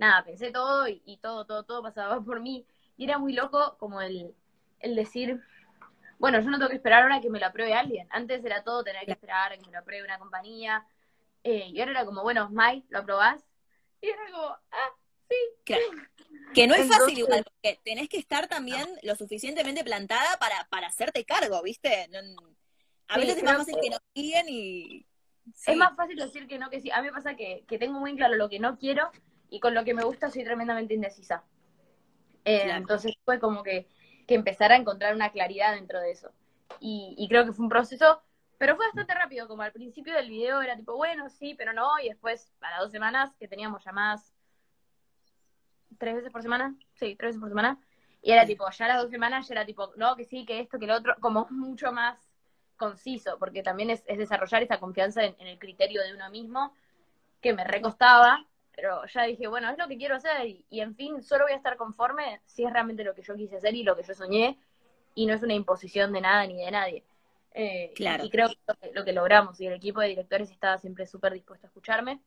nada, 0.00 0.24
pensé 0.24 0.50
todo 0.50 0.88
y, 0.88 1.18
todo, 1.22 1.44
todo, 1.44 1.62
todo 1.62 1.82
pasaba 1.82 2.20
por 2.24 2.40
mí. 2.40 2.66
Y 2.96 3.04
era 3.04 3.18
muy 3.18 3.32
loco 3.32 3.76
como 3.78 4.00
el, 4.00 4.34
el 4.80 4.96
decir, 4.96 5.40
bueno, 6.18 6.40
yo 6.40 6.50
no 6.50 6.58
tengo 6.58 6.70
que 6.70 6.76
esperar 6.76 7.02
ahora 7.02 7.20
que 7.20 7.30
me 7.30 7.38
lo 7.38 7.46
apruebe 7.46 7.74
alguien. 7.74 8.08
Antes 8.10 8.44
era 8.44 8.64
todo 8.64 8.82
tener 8.82 9.04
que 9.04 9.12
esperar 9.12 9.52
a 9.52 9.56
que 9.56 9.64
me 9.64 9.72
lo 9.72 9.78
apruebe 9.78 10.04
una 10.04 10.18
compañía. 10.18 10.84
Eh, 11.44 11.68
y 11.68 11.80
ahora 11.80 11.92
era 11.92 12.04
como, 12.04 12.22
bueno, 12.22 12.48
Mike, 12.50 12.86
¿lo 12.90 12.98
aprobás? 12.98 13.42
Y 14.00 14.08
era 14.08 14.18
como, 14.32 14.46
ah, 14.48 14.90
sí. 15.28 15.76
Que 16.54 16.66
no 16.66 16.74
es 16.74 16.88
fácil 16.88 17.18
igual, 17.18 17.44
porque 17.44 17.78
tenés 17.84 18.08
que 18.08 18.18
estar 18.18 18.48
también 18.48 18.86
lo 19.02 19.14
suficientemente 19.14 19.84
plantada 19.84 20.36
para, 20.38 20.66
para 20.68 20.88
hacerte 20.88 21.24
cargo, 21.24 21.62
¿viste? 21.62 22.08
a 23.08 23.18
veces 23.18 23.38
es 23.38 23.42
más 23.42 23.58
fácil 23.58 23.76
que, 23.80 23.90
nos 23.90 24.00
guíen 24.14 24.46
y... 24.48 25.06
Es 25.66 25.76
más 25.76 25.94
fácil 25.96 26.16
decir 26.16 26.46
que 26.46 26.58
no 26.58 26.70
que 26.70 26.80
sí. 26.80 26.90
A 26.90 27.00
mí 27.00 27.08
me 27.08 27.12
pasa 27.12 27.34
que, 27.34 27.64
que 27.66 27.78
tengo 27.78 27.98
muy 27.98 28.16
claro 28.16 28.36
lo 28.36 28.48
que 28.48 28.58
no 28.58 28.78
quiero 28.78 29.10
y 29.50 29.60
con 29.60 29.74
lo 29.74 29.84
que 29.84 29.94
me 29.94 30.04
gusta 30.04 30.30
soy 30.30 30.44
tremendamente 30.44 30.94
indecisa. 30.94 31.42
Eh, 32.44 32.70
entonces 32.70 33.12
fue 33.24 33.38
como 33.38 33.62
que, 33.62 33.86
que, 34.26 34.34
empezar 34.34 34.72
a 34.72 34.76
encontrar 34.76 35.14
una 35.14 35.30
claridad 35.30 35.74
dentro 35.74 36.00
de 36.00 36.12
eso. 36.12 36.30
Y, 36.78 37.26
creo 37.28 37.44
que 37.44 37.52
fue 37.52 37.64
un 37.64 37.68
proceso, 37.68 38.22
pero 38.56 38.76
fue 38.76 38.86
bastante 38.86 39.12
rápido, 39.12 39.48
como 39.48 39.62
al 39.62 39.72
principio 39.72 40.14
del 40.14 40.30
video 40.30 40.62
era 40.62 40.76
tipo, 40.76 40.96
bueno, 40.96 41.28
sí, 41.28 41.54
pero 41.54 41.72
no, 41.72 41.98
y 42.02 42.08
después 42.08 42.52
para 42.58 42.78
dos 42.78 42.90
semanas 42.90 43.34
que 43.38 43.48
teníamos 43.48 43.84
llamadas 43.84 44.32
tres 45.98 46.14
veces 46.14 46.30
por 46.30 46.42
semana, 46.42 46.74
sí, 46.94 47.16
tres 47.16 47.30
veces 47.30 47.40
por 47.40 47.50
semana, 47.50 47.78
y 48.22 48.32
era 48.32 48.46
tipo, 48.46 48.70
ya 48.70 48.88
las 48.88 49.02
dos 49.02 49.10
semanas 49.10 49.48
ya 49.48 49.54
era 49.54 49.66
tipo, 49.66 49.92
no, 49.96 50.16
que 50.16 50.24
sí, 50.24 50.46
que 50.46 50.60
esto, 50.60 50.78
que 50.78 50.86
lo 50.86 50.96
otro, 50.96 51.16
como 51.20 51.46
mucho 51.50 51.92
más 51.92 52.16
conciso, 52.76 53.36
porque 53.38 53.62
también 53.62 53.90
es, 53.90 54.04
desarrollar 54.06 54.62
esa 54.62 54.78
confianza 54.78 55.24
en, 55.24 55.36
en, 55.38 55.48
el 55.48 55.58
criterio 55.58 56.02
de 56.02 56.14
uno 56.14 56.30
mismo, 56.30 56.72
que 57.42 57.52
me 57.52 57.64
recostaba, 57.64 58.46
pero 58.80 59.04
ya 59.06 59.24
dije, 59.24 59.46
bueno, 59.46 59.68
es 59.68 59.76
lo 59.76 59.86
que 59.88 59.98
quiero 59.98 60.16
hacer 60.16 60.46
y, 60.46 60.80
en 60.80 60.94
fin, 60.94 61.22
solo 61.22 61.44
voy 61.44 61.52
a 61.52 61.56
estar 61.56 61.76
conforme 61.76 62.40
si 62.46 62.64
es 62.64 62.72
realmente 62.72 63.04
lo 63.04 63.14
que 63.14 63.20
yo 63.20 63.36
quise 63.36 63.58
hacer 63.58 63.74
y 63.74 63.82
lo 63.82 63.94
que 63.94 64.04
yo 64.04 64.14
soñé 64.14 64.58
y 65.14 65.26
no 65.26 65.34
es 65.34 65.42
una 65.42 65.52
imposición 65.52 66.14
de 66.14 66.22
nada 66.22 66.46
ni 66.46 66.56
de 66.56 66.70
nadie. 66.70 67.04
Eh, 67.52 67.92
claro. 67.94 68.24
Y 68.24 68.30
creo 68.30 68.48
que 68.48 68.56
lo, 68.94 69.04
que 69.04 69.12
logramos 69.12 69.60
y 69.60 69.66
el 69.66 69.74
equipo 69.74 70.00
de 70.00 70.08
directores 70.08 70.50
estaba 70.50 70.78
siempre 70.78 71.06
súper 71.06 71.34
dispuesto 71.34 71.66
a 71.66 71.68
escucharme. 71.68 72.22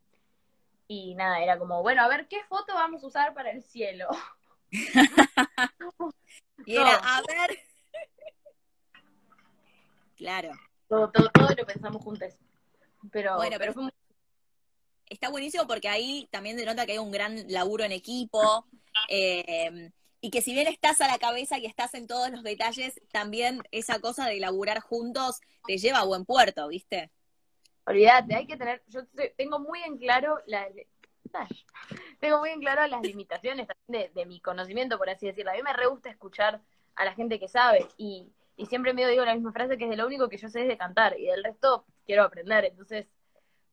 Y 0.87 1.15
nada, 1.15 1.41
era 1.41 1.57
como, 1.57 1.81
bueno, 1.81 2.03
a 2.03 2.07
ver 2.07 2.27
qué 2.27 2.43
foto 2.43 2.75
vamos 2.75 3.03
a 3.03 3.07
usar 3.07 3.33
para 3.33 3.49
el 3.49 3.63
cielo. 3.63 4.09
y 6.67 6.75
era, 6.75 6.97
a 6.97 7.21
ver. 7.21 7.57
claro. 10.17 10.51
Todo, 10.87 11.09
todo, 11.09 11.29
todo 11.29 11.49
lo 11.57 11.65
pensamos 11.65 12.03
juntos. 12.03 12.35
Pero, 13.11 13.37
bueno, 13.37 13.55
pero 13.57 13.73
fue 13.73 13.83
muy 13.83 13.93
está 15.23 15.31
buenísimo 15.31 15.65
porque 15.67 15.87
ahí 15.87 16.27
también 16.31 16.57
denota 16.57 16.85
que 16.85 16.91
hay 16.93 16.97
un 16.97 17.11
gran 17.11 17.45
laburo 17.47 17.85
en 17.85 17.93
equipo. 17.93 18.65
Eh, 19.07 19.89
y 20.19 20.29
que 20.29 20.41
si 20.41 20.53
bien 20.53 20.67
estás 20.67 20.99
a 20.99 21.07
la 21.07 21.17
cabeza 21.17 21.57
y 21.57 21.65
estás 21.65 21.93
en 21.93 22.07
todos 22.07 22.29
los 22.29 22.43
detalles, 22.43 22.99
también 23.13 23.61
esa 23.71 23.99
cosa 23.99 24.27
de 24.27 24.41
laburar 24.41 24.81
juntos 24.81 25.39
te 25.65 25.77
lleva 25.77 25.99
a 25.99 26.05
buen 26.05 26.25
puerto, 26.25 26.67
¿viste? 26.67 27.09
Olvídate, 27.85 28.35
hay 28.35 28.47
que 28.47 28.57
tener, 28.57 28.83
yo 28.87 29.01
tengo 29.37 29.59
muy 29.59 29.81
en 29.83 29.97
claro 29.97 30.39
la, 30.45 30.67
tengo 32.19 32.39
muy 32.39 32.49
en 32.49 32.59
claro 32.59 32.85
las 32.87 33.01
limitaciones 33.01 33.67
de, 33.87 34.11
de, 34.13 34.25
mi 34.25 34.41
conocimiento, 34.41 34.97
por 34.97 35.09
así 35.09 35.27
decirlo. 35.27 35.51
A 35.51 35.55
mí 35.55 35.63
me 35.63 35.73
re 35.73 35.87
gusta 35.87 36.09
escuchar 36.09 36.61
a 36.95 37.05
la 37.05 37.13
gente 37.13 37.39
que 37.39 37.47
sabe 37.47 37.87
y, 37.97 38.27
y 38.57 38.65
siempre 38.65 38.93
me 38.93 39.07
digo 39.07 39.23
la 39.23 39.35
misma 39.35 39.53
frase 39.53 39.77
que 39.77 39.85
es 39.85 39.89
de 39.89 39.97
lo 39.97 40.05
único 40.05 40.27
que 40.27 40.37
yo 40.37 40.49
sé 40.49 40.63
es 40.63 40.67
de 40.67 40.77
cantar 40.77 41.17
y 41.17 41.27
del 41.27 41.45
resto 41.45 41.85
quiero 42.05 42.23
aprender. 42.23 42.65
Entonces, 42.65 43.07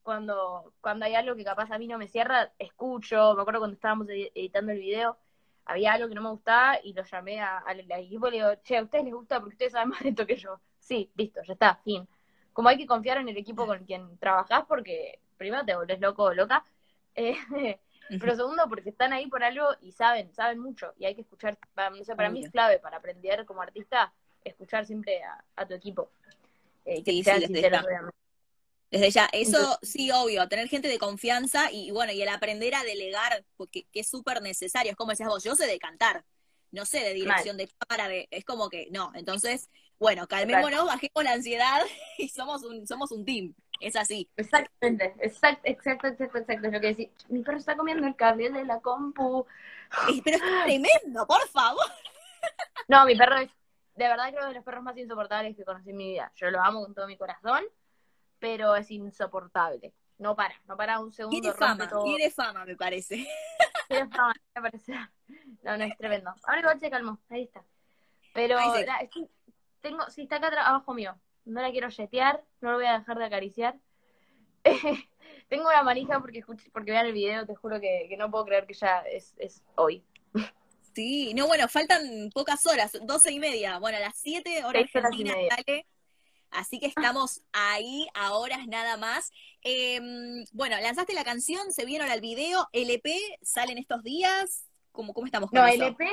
cuando, 0.02 0.72
cuando 0.80 1.04
hay 1.04 1.14
algo 1.14 1.36
que 1.36 1.44
capaz 1.44 1.70
a 1.70 1.78
mí 1.78 1.86
no 1.86 1.98
me 1.98 2.08
cierra, 2.08 2.52
escucho. 2.58 3.34
Me 3.34 3.42
acuerdo 3.42 3.60
cuando 3.60 3.74
estábamos 3.74 4.08
editando 4.08 4.72
el 4.72 4.78
video, 4.78 5.16
había 5.64 5.92
algo 5.92 6.08
que 6.08 6.14
no 6.14 6.22
me 6.22 6.30
gustaba 6.30 6.78
y 6.82 6.92
lo 6.92 7.04
llamé 7.04 7.40
al 7.40 7.80
equipo 7.80 8.28
y 8.28 8.30
le 8.30 8.36
digo, 8.38 8.54
che, 8.62 8.76
¿a 8.76 8.82
ustedes 8.82 9.04
les 9.04 9.14
gusta 9.14 9.38
porque 9.40 9.54
ustedes 9.54 9.72
saben 9.72 9.90
más 9.90 10.00
de 10.00 10.10
esto 10.10 10.26
que 10.26 10.36
yo? 10.36 10.60
Sí, 10.78 11.10
listo, 11.14 11.40
ya 11.46 11.52
está, 11.52 11.76
fin. 11.84 12.08
Como 12.52 12.68
hay 12.68 12.76
que 12.76 12.86
confiar 12.86 13.18
en 13.18 13.28
el 13.28 13.36
equipo 13.36 13.66
con 13.66 13.84
quien 13.84 14.18
trabajás 14.18 14.64
porque 14.66 15.20
primero 15.36 15.64
te 15.64 15.76
volvés 15.76 16.00
loco 16.00 16.24
o 16.24 16.34
loca, 16.34 16.64
eh, 17.14 17.78
pero 18.18 18.34
segundo 18.34 18.64
porque 18.68 18.90
están 18.90 19.12
ahí 19.12 19.28
por 19.28 19.44
algo 19.44 19.68
y 19.80 19.92
saben, 19.92 20.32
saben 20.34 20.58
mucho 20.58 20.94
y 20.98 21.04
hay 21.04 21.14
que 21.14 21.20
escuchar, 21.20 21.56
no 21.76 22.04
sé, 22.04 22.16
para 22.16 22.30
mí 22.30 22.42
es 22.42 22.50
clave 22.50 22.78
para 22.78 22.96
aprender 22.96 23.44
como 23.44 23.62
artista, 23.62 24.12
escuchar 24.44 24.86
siempre 24.86 25.20
a, 25.54 25.66
tu 25.66 25.74
equipo. 25.74 26.10
Eh, 26.84 27.04
que 27.04 27.22
sean 27.22 27.42
sinceros, 27.42 27.84
desde 28.90 29.10
ya, 29.10 29.28
eso 29.32 29.78
sí, 29.82 30.10
obvio, 30.10 30.48
tener 30.48 30.68
gente 30.68 30.88
de 30.88 30.98
confianza 30.98 31.70
y, 31.70 31.92
bueno, 31.92 32.12
y 32.12 32.22
el 32.22 32.28
aprender 32.28 32.74
a 32.74 32.82
delegar, 32.82 33.44
porque 33.56 33.86
que 33.92 34.00
es 34.00 34.08
súper 34.08 34.42
necesario. 34.42 34.90
Es 34.90 34.96
como 34.96 35.12
decías 35.12 35.28
vos, 35.28 35.44
yo 35.44 35.54
sé 35.54 35.66
de 35.66 35.78
cantar, 35.78 36.24
no 36.72 36.84
sé 36.84 36.98
de 37.00 37.14
dirección 37.14 37.56
de 37.56 37.68
cámara, 37.78 38.08
de, 38.08 38.26
es 38.32 38.44
como 38.44 38.68
que 38.68 38.88
no. 38.90 39.12
Entonces, 39.14 39.70
bueno, 40.00 40.26
calmémonos, 40.26 40.86
bajemos 40.86 41.22
la 41.22 41.32
ansiedad 41.32 41.80
y 42.18 42.28
somos 42.30 42.64
un, 42.64 42.84
somos 42.86 43.12
un 43.12 43.24
team. 43.24 43.54
Es 43.80 43.94
así. 43.94 44.28
Exactamente, 44.36 45.14
exacto, 45.20 45.62
exacto, 45.64 46.08
exacto, 46.08 46.38
exacto. 46.38 46.66
Es 46.66 46.72
lo 46.72 46.80
que 46.80 46.86
decís. 46.88 47.08
Mi 47.28 47.42
perro 47.42 47.58
está 47.58 47.76
comiendo 47.76 48.06
el 48.06 48.16
cable 48.16 48.50
de 48.50 48.64
la 48.64 48.80
compu. 48.80 49.46
Pero 50.24 50.36
es 50.36 50.42
tremendo, 50.64 51.26
por 51.26 51.48
favor. 51.48 51.86
No, 52.88 53.04
mi 53.06 53.16
perro 53.16 53.38
es, 53.38 53.50
de 53.94 54.08
verdad 54.08 54.32
creo 54.32 54.48
de 54.48 54.54
los 54.54 54.64
perros 54.64 54.82
más 54.82 54.96
insoportables 54.98 55.56
que 55.56 55.64
conocí 55.64 55.90
en 55.90 55.96
mi 55.96 56.10
vida. 56.10 56.32
Yo 56.34 56.50
lo 56.50 56.60
amo 56.60 56.82
con 56.82 56.94
todo 56.94 57.06
mi 57.06 57.16
corazón 57.16 57.64
pero 58.40 58.74
es 58.74 58.90
insoportable. 58.90 59.92
No 60.18 60.34
para, 60.34 60.54
no 60.66 60.76
para 60.76 60.98
un 60.98 61.12
segundo. 61.12 61.40
Tiene 61.40 61.56
fama, 61.56 61.88
tiene 62.04 62.30
fama, 62.30 62.64
me 62.64 62.76
parece. 62.76 63.26
Tiene 63.88 64.08
fama, 64.08 64.34
me 64.54 64.62
parece. 64.62 64.92
No, 65.62 65.76
no, 65.76 65.84
es 65.84 65.96
tremendo. 65.96 66.34
Ahora 66.44 66.60
igual 66.60 66.80
se 66.80 66.90
calmó, 66.90 67.18
ahí 67.28 67.44
está. 67.44 67.64
Pero 68.34 68.58
tengo, 69.80 70.10
si 70.10 70.22
está 70.22 70.36
acá 70.36 70.48
abajo 70.68 70.92
mío, 70.94 71.18
no 71.44 71.62
la 71.62 71.70
quiero 71.70 71.88
yetear, 71.88 72.44
no 72.60 72.72
lo 72.72 72.76
voy 72.76 72.86
a 72.86 72.98
dejar 72.98 73.18
de 73.18 73.24
acariciar. 73.24 73.78
tengo 75.48 75.68
una 75.68 75.82
manija 75.82 76.20
porque 76.20 76.44
porque 76.72 76.90
vean 76.90 77.06
el 77.06 77.12
video, 77.12 77.46
te 77.46 77.54
juro 77.54 77.80
que, 77.80 78.14
no 78.18 78.30
puedo 78.30 78.44
creer 78.44 78.66
que 78.66 78.74
ya 78.74 79.00
es, 79.00 79.34
es 79.38 79.62
hoy. 79.76 80.04
Sí, 80.94 81.32
no, 81.34 81.46
bueno, 81.46 81.66
faltan 81.68 82.30
pocas 82.34 82.66
horas, 82.66 82.98
doce 83.02 83.32
y 83.32 83.38
media. 83.38 83.78
Bueno, 83.78 83.98
a 83.98 84.00
las 84.00 84.18
siete 84.18 84.64
horas 84.64 84.84
dale 84.92 85.86
Así 86.50 86.78
que 86.78 86.86
estamos 86.86 87.42
ahí 87.52 88.08
a 88.14 88.32
horas 88.32 88.66
nada 88.66 88.96
más. 88.96 89.32
Em, 89.62 90.44
bueno, 90.52 90.76
lanzaste 90.80 91.14
la 91.14 91.24
canción, 91.24 91.72
se 91.72 91.84
vieron 91.84 92.10
al 92.10 92.20
video, 92.20 92.68
LP 92.72 93.14
salen 93.42 93.78
estos 93.78 94.02
días. 94.02 94.64
¿Cómo, 94.92 95.14
cómo 95.14 95.26
estamos 95.26 95.50
con 95.50 95.60
no, 95.60 95.66
LP, 95.66 96.12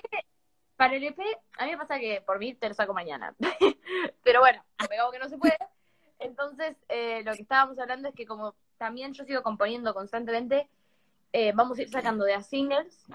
para 0.77 0.95
el 0.95 1.03
EP, 1.03 1.19
a 1.57 1.65
mí 1.65 1.71
me 1.71 1.77
pasa 1.77 1.99
que 1.99 2.21
por 2.21 2.37
mí 2.37 2.53
te 2.53 2.69
lo 2.69 2.75
saco 2.75 2.93
mañana. 2.93 3.35
Pero 4.23 4.39
bueno, 4.39 4.63
pegado 4.89 5.11
que 5.11 5.19
no 5.19 5.27
se 5.27 5.37
puede. 5.37 5.57
Entonces, 6.19 6.77
eh, 6.87 7.23
lo 7.23 7.33
que 7.33 7.41
estábamos 7.41 7.77
hablando 7.79 8.09
es 8.09 8.15
que 8.15 8.25
como 8.25 8.55
también 8.77 9.13
yo 9.13 9.25
sigo 9.25 9.41
componiendo 9.41 9.93
constantemente, 9.93 10.69
eh, 11.33 11.51
vamos 11.53 11.77
a 11.77 11.81
ir 11.81 11.89
sacando 11.89 12.25
de 12.25 12.35
a 12.35 12.43
singles 12.43 13.05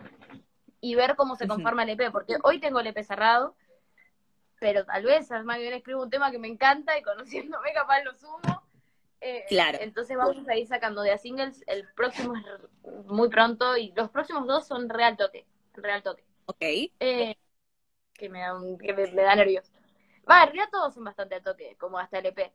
y 0.80 0.96
ver 0.96 1.14
cómo 1.14 1.36
se 1.36 1.46
conforma 1.46 1.84
el 1.84 1.90
EP, 1.90 2.10
porque 2.10 2.36
hoy 2.42 2.58
tengo 2.58 2.80
el 2.80 2.88
EP 2.88 3.02
cerrado, 3.04 3.54
pero 4.62 4.84
tal 4.84 5.02
vez 5.02 5.28
más 5.44 5.58
bien 5.58 5.72
escribo 5.72 6.04
un 6.04 6.08
tema 6.08 6.30
que 6.30 6.38
me 6.38 6.46
encanta 6.46 6.96
y 6.96 7.02
conociéndome 7.02 7.72
capaz 7.72 8.00
lo 8.04 8.14
sumo. 8.14 8.62
Eh, 9.20 9.44
claro. 9.48 9.78
Entonces 9.80 10.16
vamos 10.16 10.48
a 10.48 10.54
ir 10.56 10.68
sacando 10.68 11.02
de 11.02 11.10
a 11.10 11.18
singles, 11.18 11.64
el 11.66 11.88
próximo 11.94 12.34
es 12.36 13.06
muy 13.06 13.28
pronto 13.28 13.76
y 13.76 13.92
los 13.96 14.08
próximos 14.10 14.46
dos 14.46 14.64
son 14.64 14.88
real 14.88 15.16
toque, 15.16 15.46
real 15.74 16.04
toque. 16.04 16.24
Ok. 16.46 16.60
Eh, 16.60 17.34
que 18.14 18.28
me 18.28 18.38
da, 18.38 18.54
un, 18.54 18.78
que 18.78 18.92
me, 18.92 19.04
da 19.10 19.34
nervios. 19.34 19.68
Va, 20.30 20.42
en 20.42 20.50
realidad 20.50 20.68
todos 20.70 20.94
son 20.94 21.02
bastante 21.02 21.34
a 21.34 21.42
toque, 21.42 21.74
como 21.76 21.98
hasta 21.98 22.18
el 22.20 22.26
EP. 22.26 22.52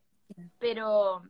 Pero, 0.60 1.24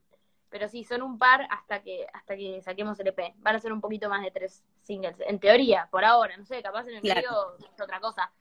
pero 0.50 0.68
sí, 0.68 0.84
son 0.84 1.02
un 1.02 1.18
par 1.18 1.48
hasta 1.50 1.82
que, 1.82 2.06
hasta 2.14 2.36
que 2.36 2.62
saquemos 2.62 3.00
el 3.00 3.08
EP. 3.08 3.34
Van 3.38 3.56
a 3.56 3.60
ser 3.60 3.74
un 3.74 3.82
poquito 3.82 4.10
más 4.10 4.22
de 4.24 4.30
tres 4.30 4.64
singles, 4.84 5.16
en 5.22 5.40
teoría, 5.40 5.88
por 5.90 6.06
ahora, 6.06 6.38
no 6.38 6.46
sé, 6.46 6.62
capaz 6.62 6.88
en 6.88 6.98
el 6.98 7.02
medio 7.02 7.58
es 7.58 7.82
otra 7.82 8.00
cosa. 8.00 8.32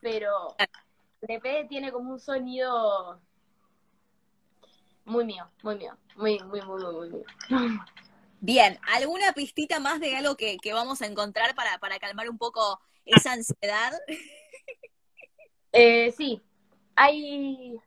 Pero, 0.00 0.56
EP 1.28 1.68
tiene 1.68 1.92
como 1.92 2.12
un 2.12 2.20
sonido 2.20 3.20
muy 5.04 5.24
mío, 5.24 5.48
muy 5.62 5.76
mío, 5.76 5.96
muy, 6.16 6.38
muy, 6.40 6.62
muy, 6.62 6.82
muy, 6.82 7.10
mío. 7.10 7.80
Bien, 8.40 8.78
¿alguna 8.92 9.32
pistita 9.32 9.78
más 9.78 10.00
de 10.00 10.16
algo 10.16 10.36
que, 10.36 10.58
vamos 10.72 11.00
a 11.00 11.06
encontrar 11.06 11.54
para, 11.54 11.78
para 11.78 11.98
calmar 11.98 12.28
un 12.28 12.38
poco 12.38 12.80
esa 13.04 13.32
ansiedad? 13.32 13.92
Eh, 15.74 16.12
sí, 16.12 16.42
hay, 16.96 17.80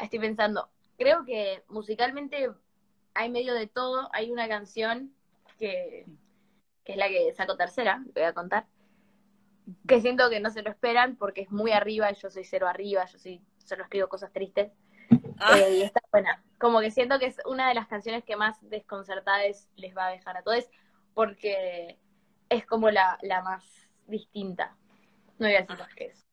estoy 0.00 0.18
pensando, 0.18 0.68
creo 0.98 1.24
que 1.24 1.62
musicalmente 1.68 2.50
hay 3.14 3.30
medio 3.30 3.54
de 3.54 3.68
todo, 3.68 4.08
hay 4.12 4.32
una 4.32 4.48
canción 4.48 5.14
que, 5.56 6.06
que 6.82 6.92
es 6.94 6.98
la 6.98 7.06
que 7.06 7.32
saco 7.32 7.56
tercera, 7.56 8.02
voy 8.12 8.24
a 8.24 8.32
contar, 8.32 8.66
que 9.86 10.00
siento 10.00 10.28
que 10.30 10.40
no 10.40 10.50
se 10.50 10.62
lo 10.62 10.70
esperan 10.70 11.16
porque 11.16 11.42
es 11.42 11.50
muy 11.50 11.72
arriba 11.72 12.10
y 12.10 12.14
yo 12.14 12.30
soy 12.30 12.44
cero 12.44 12.68
arriba, 12.68 13.04
yo 13.06 13.18
soy, 13.18 13.42
solo 13.58 13.84
escribo 13.84 14.08
cosas 14.08 14.32
tristes. 14.32 14.72
Ah. 15.38 15.58
Eh, 15.58 15.78
y 15.78 15.82
está 15.82 16.00
buena. 16.10 16.42
Como 16.58 16.80
que 16.80 16.90
siento 16.90 17.18
que 17.18 17.26
es 17.26 17.36
una 17.46 17.68
de 17.68 17.74
las 17.74 17.88
canciones 17.88 18.24
que 18.24 18.36
más 18.36 18.58
desconcertadas 18.68 19.68
les 19.76 19.96
va 19.96 20.06
a 20.06 20.10
dejar 20.10 20.36
a 20.36 20.42
todos 20.42 20.68
porque 21.14 21.98
es 22.48 22.66
como 22.66 22.90
la, 22.90 23.18
la 23.22 23.42
más 23.42 23.64
distinta. 24.06 24.76
No 25.38 25.46
voy 25.46 25.56
a 25.56 25.60
decir 25.60 25.78
más 25.78 25.94
que 25.94 26.06
eso. 26.06 26.24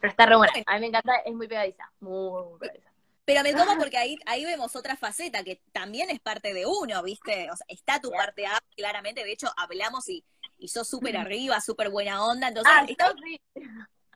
Pero 0.00 0.10
está 0.10 0.26
re 0.26 0.36
buena. 0.36 0.52
A 0.66 0.74
mí 0.74 0.80
me 0.80 0.86
encanta, 0.86 1.16
es 1.24 1.34
muy 1.34 1.48
pegadiza. 1.48 1.90
Muy, 2.00 2.58
pegadiza. 2.58 2.90
Pero 3.24 3.42
me 3.42 3.54
toma 3.54 3.76
porque 3.78 3.96
ahí, 3.96 4.18
ahí 4.26 4.44
vemos 4.44 4.76
otra 4.76 4.96
faceta 4.96 5.42
que 5.42 5.62
también 5.72 6.10
es 6.10 6.20
parte 6.20 6.54
de 6.54 6.66
uno, 6.66 7.02
¿viste? 7.02 7.50
O 7.50 7.56
sea, 7.56 7.66
está 7.68 8.00
tu 8.00 8.10
parte 8.10 8.46
A, 8.46 8.58
claramente. 8.76 9.24
De 9.24 9.32
hecho, 9.32 9.48
hablamos 9.56 10.08
y 10.08 10.24
y 10.58 10.68
sos 10.68 10.88
súper 10.88 11.16
arriba, 11.16 11.60
súper 11.60 11.90
buena 11.90 12.24
onda. 12.24 12.48
Entonces, 12.48 12.72
ah, 12.74 12.86
sí. 12.86 13.40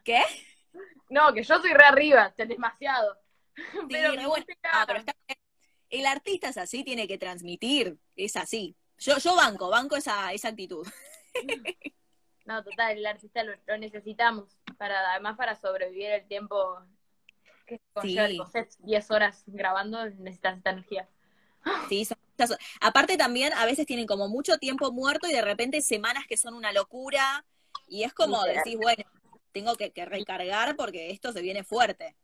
¿Qué? 0.05 0.23
No, 1.11 1.33
que 1.33 1.43
yo 1.43 1.61
soy 1.61 1.73
re 1.73 1.85
arriba, 1.85 2.35
demasiado. 2.37 3.19
pero, 3.89 4.15
bueno. 4.29 4.45
ah, 4.73 4.85
pero 4.87 5.01
está... 5.01 5.15
el 5.91 6.07
artista 6.07 6.49
es 6.49 6.59
así, 6.59 6.85
tiene 6.85 7.09
que 7.09 7.19
transmitir, 7.19 7.99
es 8.17 8.37
así. 8.37 8.77
Yo, 8.99 9.19
yo 9.19 9.37
banco, 9.37 9.69
banco 9.69 9.97
esa, 9.97 10.33
esa 10.33 10.49
actitud. 10.49 10.87
No, 12.49 12.65
total, 12.65 12.97
el 12.97 13.05
artista 13.05 13.43
lo, 13.43 13.55
necesitamos, 13.77 14.59
para 14.79 15.13
además 15.13 15.37
para 15.37 15.55
sobrevivir 15.55 16.13
el 16.13 16.27
tiempo 16.27 16.81
que 17.67 17.79
con 17.93 18.05
sí. 18.05 18.17
10 18.79 19.11
horas 19.11 19.43
grabando, 19.47 20.03
necesitas 20.07 20.57
esta 20.57 20.71
energía. 20.71 21.07
Sí, 21.91 22.07
son 22.07 22.17
Aparte 22.81 23.17
también 23.17 23.53
a 23.55 23.67
veces 23.67 23.87
tienen 23.87 24.07
como 24.07 24.29
mucho 24.29 24.59
tiempo 24.59 24.93
muerto 24.93 25.27
y 25.29 25.33
de 25.33 25.43
repente 25.43 25.81
semanas 25.83 26.25
que 26.29 26.37
son 26.37 26.55
una 26.55 26.73
locura 26.73 27.45
y 27.87 28.03
es 28.03 28.13
como 28.13 28.43
decís, 28.45 28.77
bueno, 28.77 29.05
tengo 29.53 29.75
que, 29.77 29.93
recargar 30.05 30.77
porque 30.77 31.11
esto 31.11 31.33
se 31.33 31.41
viene 31.41 31.65
fuerte. 31.65 32.15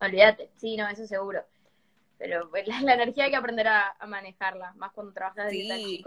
Olvídate, 0.00 0.50
sí, 0.56 0.76
no, 0.76 0.88
eso 0.88 1.06
seguro. 1.06 1.44
Pero 2.18 2.50
pues, 2.50 2.66
la, 2.82 2.94
energía 2.94 3.24
hay 3.24 3.30
que 3.30 3.36
aprender 3.36 3.68
a, 3.68 3.96
manejarla, 4.06 4.72
más 4.74 4.92
cuando 4.92 5.12
trabajas 5.12 5.46
de 5.46 5.52
sí. 5.52 6.04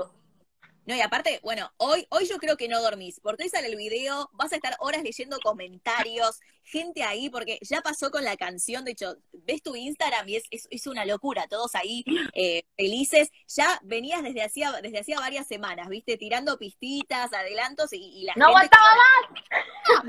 No, 0.89 0.95
y 0.95 1.01
aparte, 1.01 1.39
bueno, 1.43 1.71
hoy, 1.77 2.07
hoy 2.09 2.25
yo 2.25 2.39
creo 2.39 2.57
que 2.57 2.67
no 2.67 2.81
dormís, 2.81 3.19
porque 3.19 3.43
hoy 3.43 3.49
sale 3.49 3.67
el 3.67 3.75
video, 3.75 4.27
vas 4.33 4.51
a 4.53 4.55
estar 4.55 4.75
horas 4.79 5.03
leyendo 5.03 5.39
comentarios, 5.39 6.39
gente 6.63 7.03
ahí, 7.03 7.29
porque 7.29 7.59
ya 7.61 7.81
pasó 7.81 8.09
con 8.09 8.23
la 8.23 8.35
canción, 8.37 8.83
de 8.85 8.93
hecho, 8.93 9.15
ves 9.31 9.61
tu 9.61 9.75
Instagram 9.75 10.27
y 10.27 10.37
es, 10.37 10.45
es, 10.49 10.87
una 10.87 11.05
locura, 11.05 11.45
todos 11.47 11.75
ahí 11.75 12.03
eh, 12.33 12.63
felices. 12.75 13.29
Ya 13.55 13.79
venías 13.83 14.23
desde 14.23 14.41
hacía, 14.41 14.71
desde 14.81 14.97
hacía 14.97 15.19
varias 15.19 15.45
semanas, 15.45 15.89
viste, 15.89 16.17
tirando 16.17 16.57
pistitas, 16.57 17.31
adelantos 17.33 17.93
y, 17.93 18.23
la 18.23 18.33
¡No 18.35 18.47
aguantaba 18.47 18.89
más! 18.95 19.43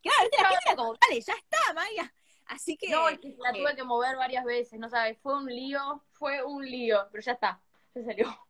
claro, 0.00 0.28
la 0.38 0.48
gente 0.48 0.60
era 0.64 0.76
como, 0.76 0.90
vale, 0.90 1.20
ya 1.20 1.34
está, 1.34 1.74
Maya. 1.74 2.14
Así 2.46 2.76
que. 2.76 2.88
No, 2.88 3.10
la 3.10 3.16
tuve 3.18 3.72
eh, 3.72 3.74
que 3.74 3.82
mover 3.82 4.14
varias 4.14 4.44
veces, 4.44 4.78
no 4.78 4.88
sabes, 4.88 5.18
fue 5.20 5.34
un 5.34 5.46
lío, 5.46 6.04
fue 6.12 6.40
un 6.44 6.64
lío, 6.64 7.08
pero 7.10 7.20
ya 7.20 7.32
está, 7.32 7.60
ya 7.96 8.04
salió 8.04 8.49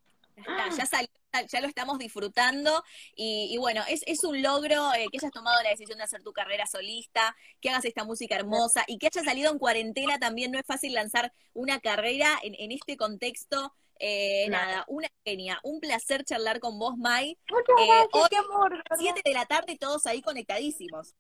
ya 0.77 0.87
salió, 0.87 1.09
ya 1.49 1.61
lo 1.61 1.67
estamos 1.67 1.99
disfrutando 1.99 2.83
y, 3.15 3.57
bueno, 3.59 3.83
es, 3.89 4.03
es, 4.07 4.25
un 4.25 4.43
logro 4.43 4.93
eh, 4.95 5.07
que 5.11 5.19
hayas 5.19 5.33
tomado 5.33 5.63
la 5.63 5.71
decisión 5.71 5.99
de 5.99 6.05
hacer 6.05 6.23
tu 6.23 6.33
carrera 6.33 6.67
solista, 6.67 7.37
que 7.61 7.71
hagas 7.71 7.85
esta 7.85 8.05
música 8.05 8.37
hermosa 8.37 8.85
y 8.87 8.99
que 8.99 9.07
hayas 9.07 9.25
salido 9.25 9.53
en 9.53 9.59
cuarentena 9.59 10.19
también 10.19 10.51
no 10.53 10.59
es 10.59 10.67
fácil 10.67 10.93
lanzar 10.93 11.33
una 11.53 11.81
carrera 11.81 12.39
en, 12.43 12.55
en 12.59 12.73
este 12.73 12.97
contexto. 12.97 13.75
Eh, 14.03 14.49
nada, 14.49 14.85
una 14.89 15.09
genia, 15.27 15.61
un 15.63 15.79
placer 15.79 16.25
charlar 16.25 16.59
con 16.59 16.79
vos, 16.79 16.97
Mai. 16.97 17.39
Muchas 17.51 17.77
eh, 17.79 18.09
gracias, 18.11 18.45
amor. 18.47 18.83
Siete 18.99 19.21
de 19.23 19.35
la 19.35 19.45
tarde, 19.45 19.77
todos 19.79 20.07
ahí 20.07 20.23
conectadísimos. 20.23 21.15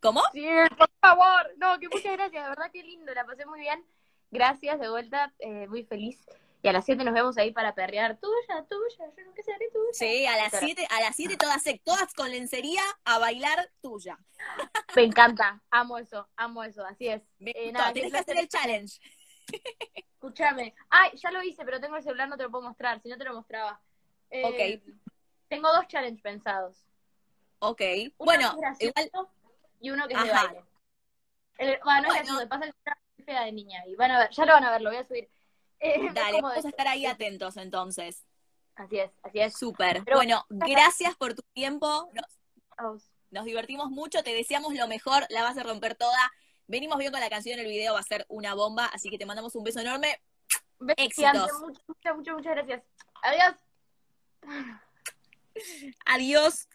¿Cómo? 0.00 0.20
Sí, 0.32 0.44
por 0.76 0.90
favor. 1.00 1.54
No, 1.58 1.78
que 1.78 1.88
muchas 1.88 2.12
gracias, 2.12 2.42
de 2.42 2.48
verdad 2.48 2.70
que 2.72 2.82
lindo, 2.82 3.14
la 3.14 3.24
pasé 3.24 3.46
muy 3.46 3.60
bien. 3.60 3.86
Gracias 4.32 4.80
de 4.80 4.90
vuelta, 4.90 5.32
eh, 5.38 5.68
muy 5.68 5.84
feliz. 5.84 6.26
Y 6.64 6.68
a 6.68 6.72
las 6.72 6.86
7 6.86 7.04
nos 7.04 7.12
vemos 7.12 7.36
ahí 7.36 7.52
para 7.52 7.74
perrear. 7.74 8.16
Tuya, 8.16 8.64
tuya, 8.66 9.12
yo 9.14 9.24
nunca 9.26 9.42
seré 9.42 9.70
tuya. 9.70 9.92
Sí, 9.92 10.24
a 10.24 10.34
las 10.38 10.58
7, 10.58 10.88
a 10.90 11.00
las 11.02 11.14
7 11.14 11.36
todas, 11.36 11.62
todas 11.84 12.14
con 12.14 12.30
lencería 12.30 12.80
a 13.04 13.18
bailar 13.18 13.70
tuya. 13.82 14.18
Me 14.96 15.02
encanta, 15.02 15.60
amo 15.70 15.98
eso, 15.98 16.26
amo 16.36 16.64
eso, 16.64 16.82
así 16.86 17.08
es. 17.08 17.20
Eh, 17.40 17.70
nada, 17.70 17.92
tenés 17.92 18.12
que 18.12 18.18
hacer 18.18 18.38
el 18.38 18.48
challenge. 18.48 18.98
Escúchame. 19.94 20.74
Ay, 20.88 21.10
ya 21.16 21.30
lo 21.32 21.42
hice, 21.42 21.66
pero 21.66 21.78
tengo 21.82 21.96
el 21.96 22.02
celular, 22.02 22.30
no 22.30 22.38
te 22.38 22.44
lo 22.44 22.50
puedo 22.50 22.64
mostrar, 22.64 22.98
si 23.02 23.10
no 23.10 23.18
te 23.18 23.24
lo 23.24 23.34
mostraba. 23.34 23.78
Eh, 24.30 24.80
ok. 24.80 24.96
Tengo 25.48 25.70
dos 25.70 25.86
challenges 25.86 26.22
pensados. 26.22 26.86
Ok. 27.58 27.82
bueno, 28.16 28.56
igual... 28.78 29.10
Y 29.80 29.90
uno 29.90 30.08
que 30.08 30.14
es 30.14 30.24
de 30.24 30.30
baile. 30.30 30.64
El, 31.58 31.78
bueno, 31.84 32.08
es 32.14 32.22
eso, 32.22 32.48
pasa 32.48 32.64
el 32.64 32.74
fea 33.22 33.44
de 33.44 33.52
niña. 33.52 33.86
Y 33.86 33.96
van 33.96 34.12
a 34.12 34.18
ver, 34.18 34.30
ya 34.30 34.46
lo 34.46 34.54
van 34.54 34.64
a 34.64 34.70
ver, 34.70 34.80
lo 34.80 34.88
voy 34.88 34.98
a 34.98 35.04
subir. 35.06 35.28
Eh, 35.84 36.10
Dale, 36.14 36.40
vamos 36.40 36.64
a 36.64 36.68
estar 36.68 36.88
ahí 36.88 37.04
atentos 37.04 37.58
entonces. 37.58 38.24
Así 38.74 38.98
es, 38.98 39.10
así 39.22 39.40
es. 39.40 39.56
Súper. 39.56 40.02
Bueno, 40.10 40.44
gracias 40.48 41.14
por 41.16 41.34
tu 41.34 41.42
tiempo. 41.52 42.10
Nos, 42.80 43.10
nos, 43.30 43.44
divertimos 43.44 43.90
mucho, 43.90 44.22
te 44.22 44.32
deseamos 44.32 44.74
lo 44.74 44.88
mejor, 44.88 45.26
la 45.28 45.42
vas 45.42 45.58
a 45.58 45.62
romper 45.62 45.94
toda. 45.94 46.32
Venimos 46.66 46.96
bien 46.96 47.12
con 47.12 47.20
la 47.20 47.28
canción, 47.28 47.58
el 47.58 47.66
video 47.66 47.92
va 47.92 48.00
a 48.00 48.04
ser 48.04 48.24
una 48.30 48.54
bomba, 48.54 48.86
así 48.86 49.10
que 49.10 49.18
te 49.18 49.26
mandamos 49.26 49.54
un 49.56 49.64
beso 49.64 49.80
enorme. 49.80 50.18
Éxitos. 50.96 51.52
Muchas, 51.60 52.16
muchas, 52.16 52.34
muchas 52.34 52.54
gracias. 52.54 52.82
Adiós. 53.22 53.54
Adiós. 56.06 56.68